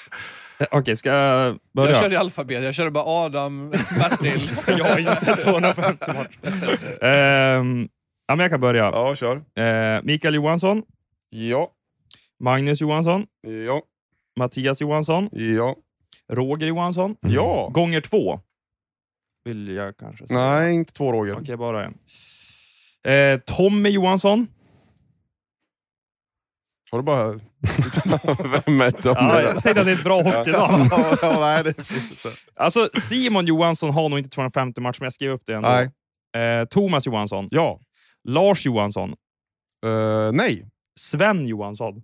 [0.62, 1.90] Eh, Okej, ska jag börja?
[1.90, 2.62] Jag körde i alfabet.
[2.64, 4.50] Jag körde bara Adam, Bertil.
[4.78, 7.04] jag har inte 250 matcher.
[7.04, 7.88] Ehm,
[8.26, 8.84] ja, men jag kan börja.
[8.84, 9.36] Ja, kör.
[9.36, 10.82] Eh, Mikael Johansson,
[11.30, 11.68] Ja,
[12.40, 13.26] Magnus Johansson,
[13.66, 13.82] ja,
[14.38, 15.76] Mattias Johansson, ja,
[16.32, 17.16] Roger Johansson.
[17.20, 17.68] ja.
[17.74, 18.38] Gånger två.
[19.44, 20.40] Vill jag kanske säga.
[20.40, 21.36] Nej, inte två Roger.
[21.40, 21.94] Okej, bara en.
[23.12, 24.46] Eh, Tommy Johansson.
[26.92, 27.26] Har du bara...
[28.66, 29.08] Vem är de?
[29.08, 30.70] Ja, jag tänkte att det är ett bra hockeylag.
[31.22, 31.74] ja, nej, det.
[32.54, 35.68] Alltså, Simon Johansson har nog inte 250 matcher, men jag skrev upp det ändå.
[35.68, 35.90] Nej.
[36.36, 37.48] Eh, Thomas Johansson.
[37.50, 37.80] Ja.
[38.28, 39.14] Lars Johansson.
[39.86, 40.68] Eh, nej.
[41.00, 41.94] Sven Johansson.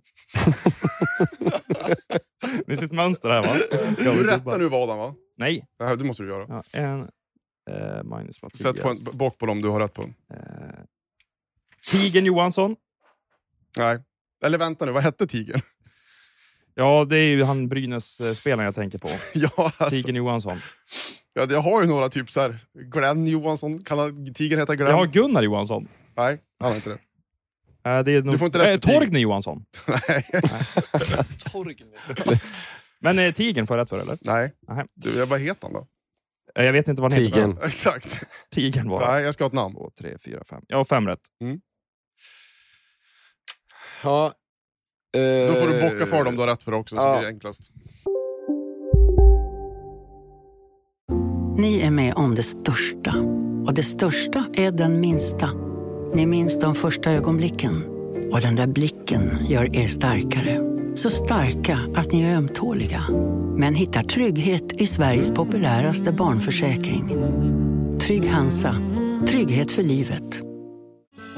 [2.67, 3.53] Ni ser ett mönster här va?
[3.97, 5.15] Du rättar nu vad va?
[5.37, 5.65] Nej.
[5.79, 6.45] Det här, det måste du göra.
[6.49, 7.01] Ja, en,
[7.71, 8.35] eh, Mattias.
[8.53, 10.01] Sätt på en, bock på dem du har rätt på.
[10.03, 10.09] Eh,
[11.91, 12.75] Tigen Johansson.
[13.77, 13.99] Nej.
[14.43, 15.61] Eller vänta nu, vad hette tigern?
[16.75, 19.09] Ja, det är ju han Brynäs-spelaren jag tänker på.
[19.33, 20.59] ja, alltså, Tigen Johansson.
[21.33, 22.59] ja, jag har ju några typ så här.
[22.73, 24.89] Glenn Johansson, kan han, tigern heta Glenn?
[24.89, 25.87] Jag har Gunnar Johansson.
[26.15, 26.99] Nej, han har inte det.
[27.89, 29.01] Eh, det är nog, får inte rätt Tigen.
[29.01, 29.65] Torgny Johansson.
[29.87, 30.25] Nej.
[31.51, 31.85] Torgny.
[32.99, 34.17] Men eh, Tigen får jag rätt för eller?
[34.21, 34.53] Nej.
[34.67, 34.85] Nähä.
[34.95, 35.87] Du, vad heter han då?
[36.55, 37.35] Eh, jag vet inte vad han heter.
[37.35, 37.57] Tigen.
[37.63, 38.21] Exakt.
[38.51, 39.11] Tigen var det.
[39.11, 39.75] Nej, jag ska ha ett namn.
[39.75, 40.61] Två, tre, fyra, fem.
[40.67, 41.19] Jag har fem rätt.
[44.03, 44.33] Ja.
[45.47, 47.17] Då får du bocka för dem du har rätt för också, så Ja.
[47.17, 47.71] blir det enklast.
[51.57, 53.13] Ni är med om det största.
[53.65, 55.49] Och det största är den minsta.
[56.13, 57.83] Ni minns de första ögonblicken.
[58.31, 60.59] Och den där blicken gör er starkare.
[60.95, 63.01] Så starka att ni är ömtåliga.
[63.57, 67.15] Men hittar trygghet i Sveriges populäraste barnförsäkring.
[67.99, 68.75] Trygg Hansa.
[69.27, 70.41] Trygghet för livet.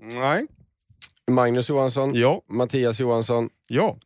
[0.00, 0.46] Nej.
[1.30, 2.14] Magnus Johansson.
[2.14, 2.42] Ja.
[2.48, 3.48] Mattias Johansson.
[3.66, 3.96] Ja.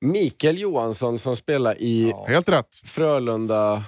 [0.00, 2.76] Mikael Johansson som spelar i Helt rätt.
[2.84, 3.84] Frölunda.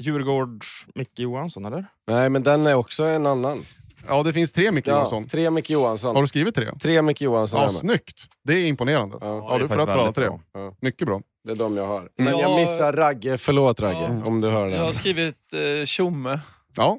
[0.00, 1.86] Djurgårds Micke Johansson, eller?
[2.06, 3.62] Nej, men den är också en annan.
[4.08, 5.26] Ja, det finns tre Micke Ja, Johansson.
[5.26, 6.14] tre Micke Johansson.
[6.16, 6.70] Har du skrivit tre?
[6.82, 8.26] Tre Micke Johansson Ja, snyggt.
[8.44, 9.18] Det är imponerande.
[9.20, 10.28] Ja, Ja, du det är får rätt för alla tre.
[10.52, 11.20] ja, Mycket bra.
[11.44, 12.08] det är de jag har.
[12.16, 13.36] Men jag Jag- missar Ragge.
[13.38, 14.26] Förlåt Ragge, Ja.
[14.28, 14.94] om du hör Jag har det.
[14.94, 16.40] skrivit eh, tjomme.
[16.76, 16.98] Ja,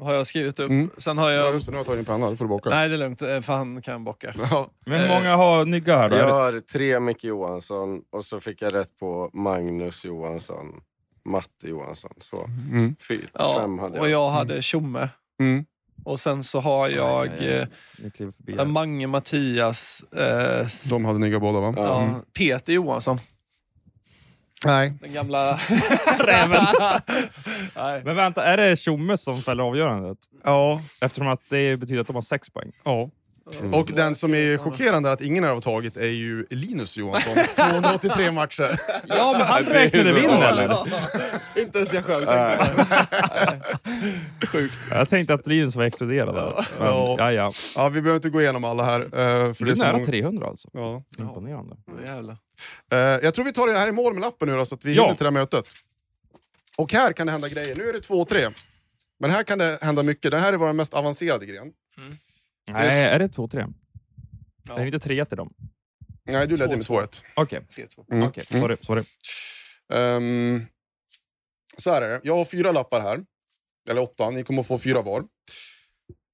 [0.00, 0.70] Har jag skrivit upp.
[0.70, 0.90] Mm.
[0.98, 1.54] Sen har ja jag...
[1.54, 2.30] just det, nu har jag tagit din penna.
[2.30, 2.70] Du får du bocka.
[2.70, 3.22] Nej, det är lugnt.
[3.22, 4.34] eh, För han kan bocka.
[4.50, 4.70] Ja.
[4.86, 6.16] Men hur många har Nygga här då?
[6.16, 10.66] Jag har tre Micke Johansson och så fick jag rätt på Magnus Johansson,
[11.24, 12.12] Matte Johansson.
[12.20, 12.96] Så Mm.
[13.08, 14.12] fyra, Ja, fem hade och jag.
[14.12, 15.08] jag hade tjomme.
[15.40, 15.64] Mm.
[16.04, 17.48] Och sen så har jag aj, aj.
[17.48, 17.66] eh,
[17.98, 18.10] Ni
[18.52, 18.64] eh, här.
[18.64, 21.74] Mange Mattias, eh, De hade nygga båda va?
[21.76, 22.20] ja, Mm.
[22.38, 23.18] Peter Johansson.
[24.64, 24.92] Nej.
[25.00, 25.52] Den gamla...
[26.18, 26.64] Räven.
[27.76, 28.02] Nej.
[28.04, 30.18] Men vänta, är det Tjomme som fäller avgörandet?
[30.44, 30.80] Ja.
[31.00, 32.72] Eftersom att det betyder att de har sex poäng.
[32.84, 33.10] ja.
[33.72, 37.34] Och den som är chockerande att ingen har tagit är ju Linus Johansson.
[37.56, 38.80] 283 matcher.
[39.08, 40.14] Ja, men han räknade så.
[40.14, 40.78] vinn eller?
[41.56, 42.84] Inte ens jag själv tänkte
[44.90, 46.34] Jag tänkte att Linus var exkluderad.
[46.34, 46.66] där.
[46.78, 47.16] Men, Ja.
[47.18, 47.52] ja, ja.
[47.76, 49.00] Ja, vi behöver inte gå igenom alla här.
[49.00, 50.68] eh, För Det är nära många- 300 alltså.
[50.72, 51.02] Ja.
[51.18, 51.76] Imponerande.
[52.04, 52.36] Jävlar.
[52.92, 54.84] Eh, jag tror vi tar det här i mål med lappen nu då, så att
[54.84, 55.02] vi Ja.
[55.02, 55.68] hinner till det här mötet.
[56.76, 57.74] Och här kan det hända grejer.
[57.76, 58.50] Nu är det 2-3.
[59.18, 60.30] Men här kan det hända mycket.
[60.30, 61.72] Det här är vår mest avancerade gren.
[62.72, 63.72] Nej, är det 2-3?
[64.62, 65.54] Det är inte 3 till dem.
[66.24, 67.22] Nej, du ledde med 2-1.
[67.34, 68.12] Okej, 3-2.
[68.12, 68.28] Mm.
[68.28, 68.44] okej.
[68.44, 68.76] sorry.
[68.80, 69.04] sorry.
[69.92, 70.66] Ehm,
[71.76, 72.20] så här är det.
[72.24, 73.24] Jag har fyra lappar här.
[73.90, 74.30] Eller åtta.
[74.30, 75.24] Ni kommer att få fyra var.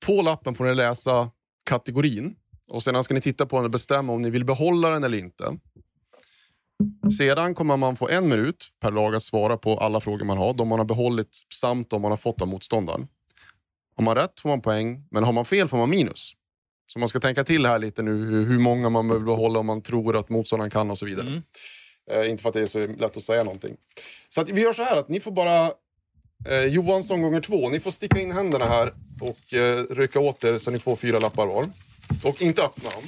[0.06, 1.30] På lappen får ni läsa
[1.64, 2.36] kategorin.
[2.70, 5.18] Och Sedan ska ni titta på den och bestämma om ni vill behålla den eller
[5.18, 5.58] inte.
[7.18, 10.54] Sedan kommer man få en minut per lag att svara på alla frågor man har.
[10.54, 13.08] De man har behållit samt de man har fått av motståndaren.
[14.00, 16.32] Har man rätt får man poäng, men har man fel får man minus.
[16.86, 18.12] Så man ska tänka till här lite nu
[18.44, 21.26] hur- många man behöver behålla om man tror att motståndaren kan och så vidare.
[21.26, 21.42] Mm.
[22.10, 23.76] Eh, inte för att det är så lätt att säga någonting.
[24.28, 25.72] Så att vi gör så här att ni får bara
[26.48, 27.68] eh, Johansson gånger två.
[27.68, 31.18] Ni får sticka in händerna här och eh, rycka åt er så ni får fyra
[31.18, 31.66] lappar var.
[32.24, 33.02] Och inte öppna dem.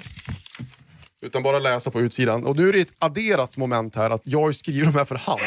[1.21, 2.45] Utan bara läsa på utsidan.
[2.47, 5.41] Och nu är det ett adderat moment här att jag skriver de här för hand.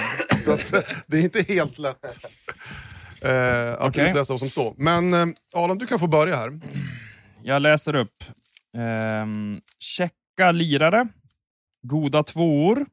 [0.44, 0.72] Så att,
[1.08, 2.26] det är inte helt lätt
[3.22, 4.10] eh, att Okej.
[4.10, 4.76] utläsa vad som står.
[4.78, 5.26] Men eh,
[5.56, 6.60] Adam, du kan få börja här.
[7.44, 8.24] Jag läser upp.
[8.78, 11.08] Ehm, checka lirare.
[11.82, 12.86] Goda tvåor.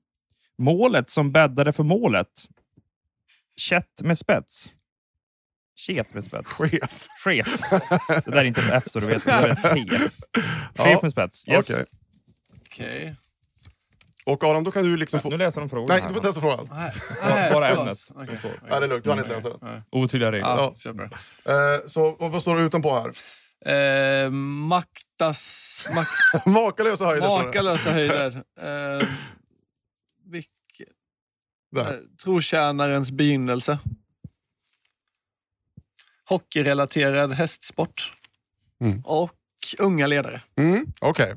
[0.59, 2.29] Målet som bäddade för målet.
[3.57, 4.71] Kätt med spets.
[5.87, 6.55] Ket med spets.
[6.55, 7.07] Chef.
[7.25, 7.61] Chef.
[8.09, 9.25] Det där är inte ett F så du vet.
[9.25, 9.87] Det är ett T.
[10.75, 10.99] Chef Ja.
[11.03, 11.49] med spets.
[11.49, 11.71] Yes.
[11.71, 11.85] Okej.
[12.67, 13.17] Okej.
[14.25, 15.29] Och Adam, då kan du liksom få...
[15.29, 15.95] Nu läser de frågorna.
[15.95, 16.69] Nej, du får inte läsa frågan.
[16.73, 17.99] Nej, Bara, ämnet.
[17.99, 18.37] som Okej.
[18.37, 18.51] står.
[18.69, 19.83] Ja, det är lugnt, du hann inte läsa den.
[19.91, 20.49] Otydliga regler.
[20.49, 20.93] Ja, Ja.
[21.53, 23.13] Eh, så och vad står det utanpå här?
[24.25, 25.87] Eh, maktas...
[25.95, 26.07] Mak
[26.47, 27.29] Makalösa höjder.
[27.29, 28.43] makalösa höjder.
[28.63, 29.09] Eh,
[30.25, 30.49] vilk,
[31.77, 31.87] eh,
[32.25, 33.79] trotjänarens begynnelse.
[36.29, 38.13] Hockeyrelaterad hästsport.
[38.81, 39.01] Mm.
[39.05, 39.33] Och
[39.79, 40.41] unga ledare.
[40.57, 41.35] Mm, Okej.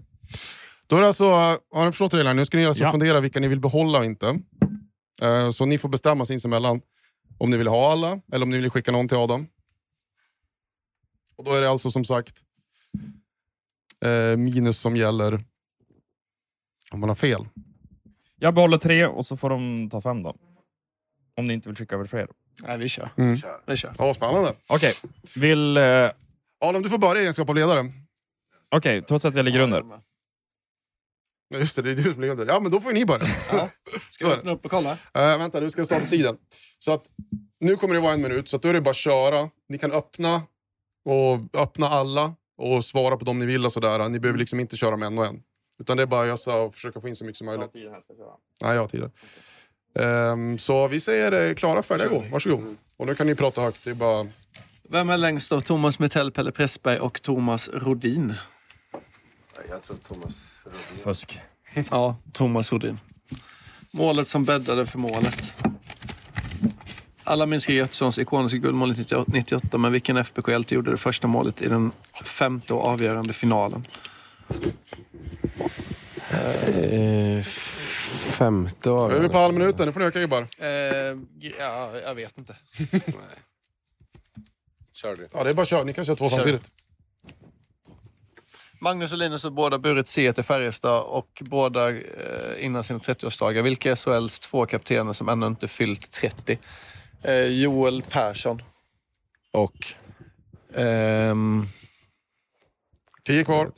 [0.87, 1.25] Då är det alltså,
[1.71, 2.33] har ni förstått reglerna?
[2.33, 2.91] Nu ska ni alltså Ja.
[2.91, 4.39] fundera vilka ni vill behålla och inte.
[5.21, 6.81] Eh, så ni får bestämma sinsemellan
[7.37, 9.47] om ni vill ha alla eller om ni vill skicka någon till Adam.
[11.37, 12.35] Och Då är det alltså som sagt
[14.05, 15.43] eh, minus som gäller
[16.91, 17.47] om man har fel.
[18.39, 20.35] Jag behåller tre och så får de ta fem då.
[21.37, 22.27] Om ni inte vill skicka över fler.
[22.61, 23.09] Nej, vi kör.
[23.17, 23.37] Mm.
[23.65, 23.95] Vi kör.
[23.97, 24.53] Ja, spännande.
[24.67, 24.93] Okej,
[25.35, 25.77] vill...
[25.77, 26.09] eh,
[26.59, 27.91] Adam, du får börja i egenskap av ledare.
[28.71, 29.83] Okej, trots att jag ligger under.
[31.49, 32.45] Ja, Just det, det är du som ligger under.
[32.45, 33.25] Ja, men då får ju ni börja.
[33.51, 33.69] Ja.
[34.09, 34.37] Ska vi det.
[34.37, 34.91] öppna upp och kolla?
[34.91, 36.37] Eh, vänta, nu ska jag starta tiden.
[36.79, 37.05] Så att,
[37.59, 39.49] nu kommer det vara en minut, så att då är det bara att köra.
[39.69, 40.41] Ni kan öppna
[41.05, 44.09] och öppna alla och svara på dem ni vill och sådär.
[44.09, 45.41] Ni behöver liksom inte köra med en och en.
[45.81, 47.71] Utan det är bara att ösa och försöka få in så mycket som möjligt.
[48.61, 49.11] Nej, jag har tiden.
[49.99, 52.19] Ehm, så vi säger eh, klara, färdiga, gå.
[52.31, 52.75] Varsågod.
[52.97, 53.83] Och nu kan ni prata högt.
[53.83, 54.27] Det är bara...
[54.89, 55.61] Vem är längst då?
[55.61, 58.33] Thomas Mittell, Pelle Pressberg och Thomas Rodin?
[59.69, 61.03] Jag tror Thomas Rodin.
[61.03, 61.39] Fusk.
[61.91, 62.99] Ja, Thomas Rodin.
[63.91, 65.53] Målet som bäddade för målet.
[67.23, 68.95] Alla minns Götssons ikoniska guldmål
[69.27, 71.91] 98, men vilken FBK-hjälte gjorde det första målet i den
[72.23, 73.87] femte och avgörande finalen?
[76.31, 77.43] Eh,
[78.11, 80.47] femte Nu är vi på halvminuten, nu får ni öka gubbar.
[80.57, 80.67] Eh,
[81.59, 82.55] ja, jag vet inte.
[84.93, 85.27] Kör du.
[85.33, 85.83] Ja, det är bara att köra.
[85.83, 86.35] Ni kan köra två Kör.
[86.35, 86.71] samtidigt.
[88.79, 93.61] Magnus och Linus har båda burit C till Färjestad och båda eh, innan sina 30-årsdagar.
[93.61, 96.59] Vilka är SHLs två kaptener som ännu inte fyllt 30?
[97.21, 98.61] Eh, Joel Persson.
[99.51, 99.85] Och?
[100.75, 101.67] Ehm,
[103.23, 103.71] Tio kvar.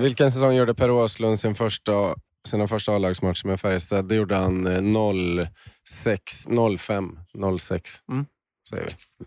[0.00, 4.08] Vilken säsong gjorde Per Åslund sin första, sina första A-lagsmatcher med Färjestad?
[4.08, 5.46] Det gjorde han eh,
[5.84, 6.46] 06,
[6.78, 7.18] 05,
[7.58, 7.92] 06.
[8.08, 8.26] Mm.
[8.70, 9.24] Säger vi.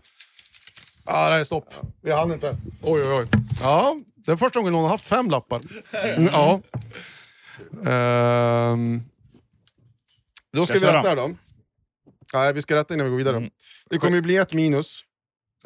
[1.06, 1.74] Ja, det är stopp.
[2.00, 2.56] Vi hann inte.
[2.82, 3.26] Oj, oj, oj.
[3.62, 5.60] Ja, det är första gången någon har haft fem lappar.
[5.92, 6.60] Mm, Ja.
[7.90, 9.02] Ehm.
[10.52, 11.34] Då ska Ska vi jag rätta här då.
[12.34, 13.36] Nej, vi ska rätta innan vi går vidare.
[13.36, 13.50] Mm.
[13.90, 15.00] Det kommer ju bli ett minus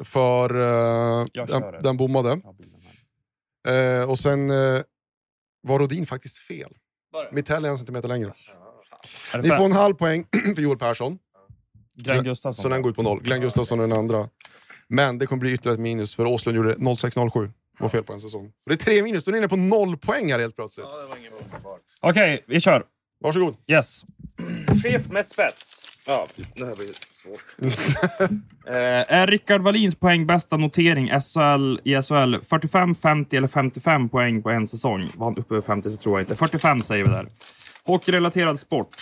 [0.03, 1.71] för uh, Jag kör det.
[1.71, 2.41] den, den bommade.
[3.67, 4.81] Eh, och sen eh,
[5.63, 6.73] var Rodin faktiskt fel.
[7.31, 8.33] Mittell är en centimeter längre.
[9.33, 10.25] Är det Ni får en halv poäng
[10.55, 11.19] för Joel Persson.
[11.95, 12.63] Glenn Gustafsson.
[12.63, 13.21] Så den går ut på noll.
[13.21, 14.29] Glenn Gustafsson är den andra.
[14.91, 17.51] Men det kommer bli ytterligare ett minus för Åslund gjorde 0607.
[17.79, 18.51] Var fel på en säsong.
[18.65, 20.87] Det är tre minus, då är ni inne på noll poäng här helt plötsligt.
[22.01, 22.83] Okej, vi kör.
[23.23, 23.55] Varsågod.
[23.67, 24.05] Yes.
[24.83, 25.87] Chef med spets.
[26.07, 27.55] Ja, det här blir svårt.
[28.67, 34.43] eh, är Rickard Wallins poäng bästa notering SHL, i SHL 45, 50 eller 55 poäng
[34.43, 35.11] på en säsong?
[35.15, 36.35] Var han uppe över 50 så tror jag inte.
[36.35, 37.27] 45 säger vi där.
[37.85, 38.95] Hockeyrelaterad sport.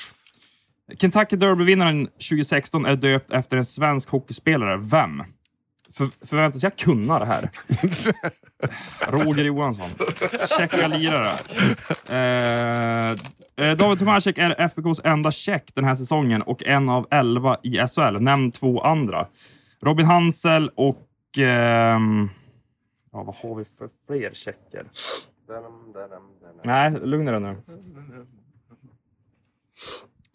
[0.97, 4.77] Kentucky Derby-vinnaren 2016 är döpt efter en svensk hockeyspelare.
[4.77, 5.23] Vem?
[5.93, 7.49] För, förväntas jag kunna det här?
[9.11, 9.89] Roger Johansson.
[10.57, 11.31] Tjecka lirare.
[12.09, 13.11] Eh,
[13.55, 17.77] eh, David Tomasek är FBKs enda tjeck den här säsongen och en av elva i
[17.77, 18.19] SHL.
[18.19, 19.27] Nämn två andra.
[19.81, 21.07] Robin Hansel och...
[21.37, 22.29] ehm,
[23.11, 24.85] ja, vad har vi för fler tjecker?
[26.63, 27.57] Nej, lugna dig nu.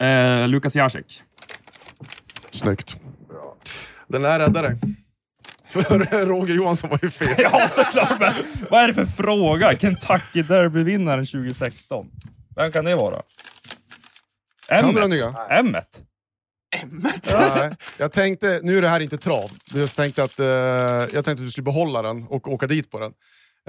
[0.06, 1.22] Eh, Lukas Jacek.
[2.50, 2.96] Snyggt.
[4.08, 4.78] Den där räddade dig.
[5.82, 7.34] För Roger Johansson var ju fel.
[7.52, 8.20] Ja, såklart.
[8.20, 8.34] Men
[8.70, 9.78] vad är det för fråga?
[9.78, 12.06] Kentucky Derby-vinnaren 2016.
[12.56, 13.22] Vem kan det vara?
[14.68, 15.14] Kan du den M1.
[15.14, 15.30] nya?
[15.62, 15.82] M1?
[17.32, 19.50] Nej, jag tänkte, nu är det här inte trav.
[19.74, 22.98] Jag tänkte att, eh, jag tänkte att du skulle behålla den och åka dit på
[23.00, 23.12] den.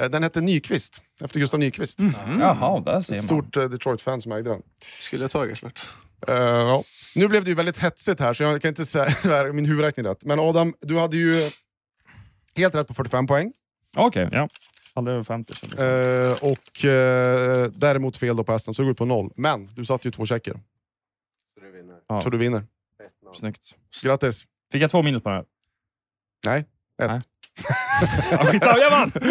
[0.01, 1.99] Eh, den hette Nyqvist, efter Gustav Nyqvist.
[2.39, 3.25] Jaha, där ser Ett man.
[3.43, 4.61] stort eh, Detroit-fan som ägde den.
[4.99, 5.85] Skulle jag tagit klart.
[6.27, 6.83] Eh, ja.
[7.15, 9.13] Nu blev det ju väldigt hetsigt här, så jag kan inte säga
[9.53, 10.23] min huvudräkning rätt.
[10.23, 11.49] Men Adam, du hade ju
[12.57, 13.53] helt rätt på 45 poäng.
[13.95, 14.49] Okej, ja.
[14.93, 16.27] Aldrig över 50 kändes det.
[16.27, 19.31] Eh, och eh, däremot fel då på hästen, så du går ut på noll.
[19.35, 20.59] Men du satte ju två checker,
[22.07, 22.21] Ja.
[22.21, 22.63] så du vinner.
[23.33, 23.75] Snyggt.
[24.03, 24.45] Grattis!
[24.71, 25.45] Fick jag två minus på det här?
[26.45, 26.59] Nej,
[27.03, 27.11] ett.
[27.11, 27.21] Nej.
[28.31, 29.11] Ja, skitsamma, jag vann!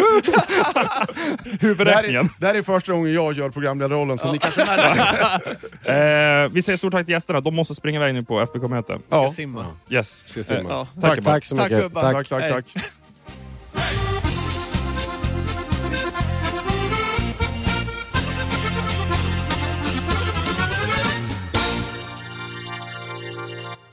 [1.59, 2.25] Huvudräkningen.
[2.25, 5.57] är, det här är första gången jag gör programledarrollen, så ni kanske märker.
[5.85, 7.39] Eh, vi säger stort tack till gästerna.
[7.41, 8.99] De måste springa iväg nu på FBK-möte.
[9.09, 9.29] Ja.
[9.29, 9.65] Simma.
[9.89, 10.23] Yes.
[10.29, 10.69] Ska simma.
[10.69, 10.87] Ja.
[11.01, 11.31] Tack, gubbar.
[11.31, 11.93] tack så Tack, mycket.
[11.93, 12.51] Tack, tack, Hej.
[12.51, 12.65] tack.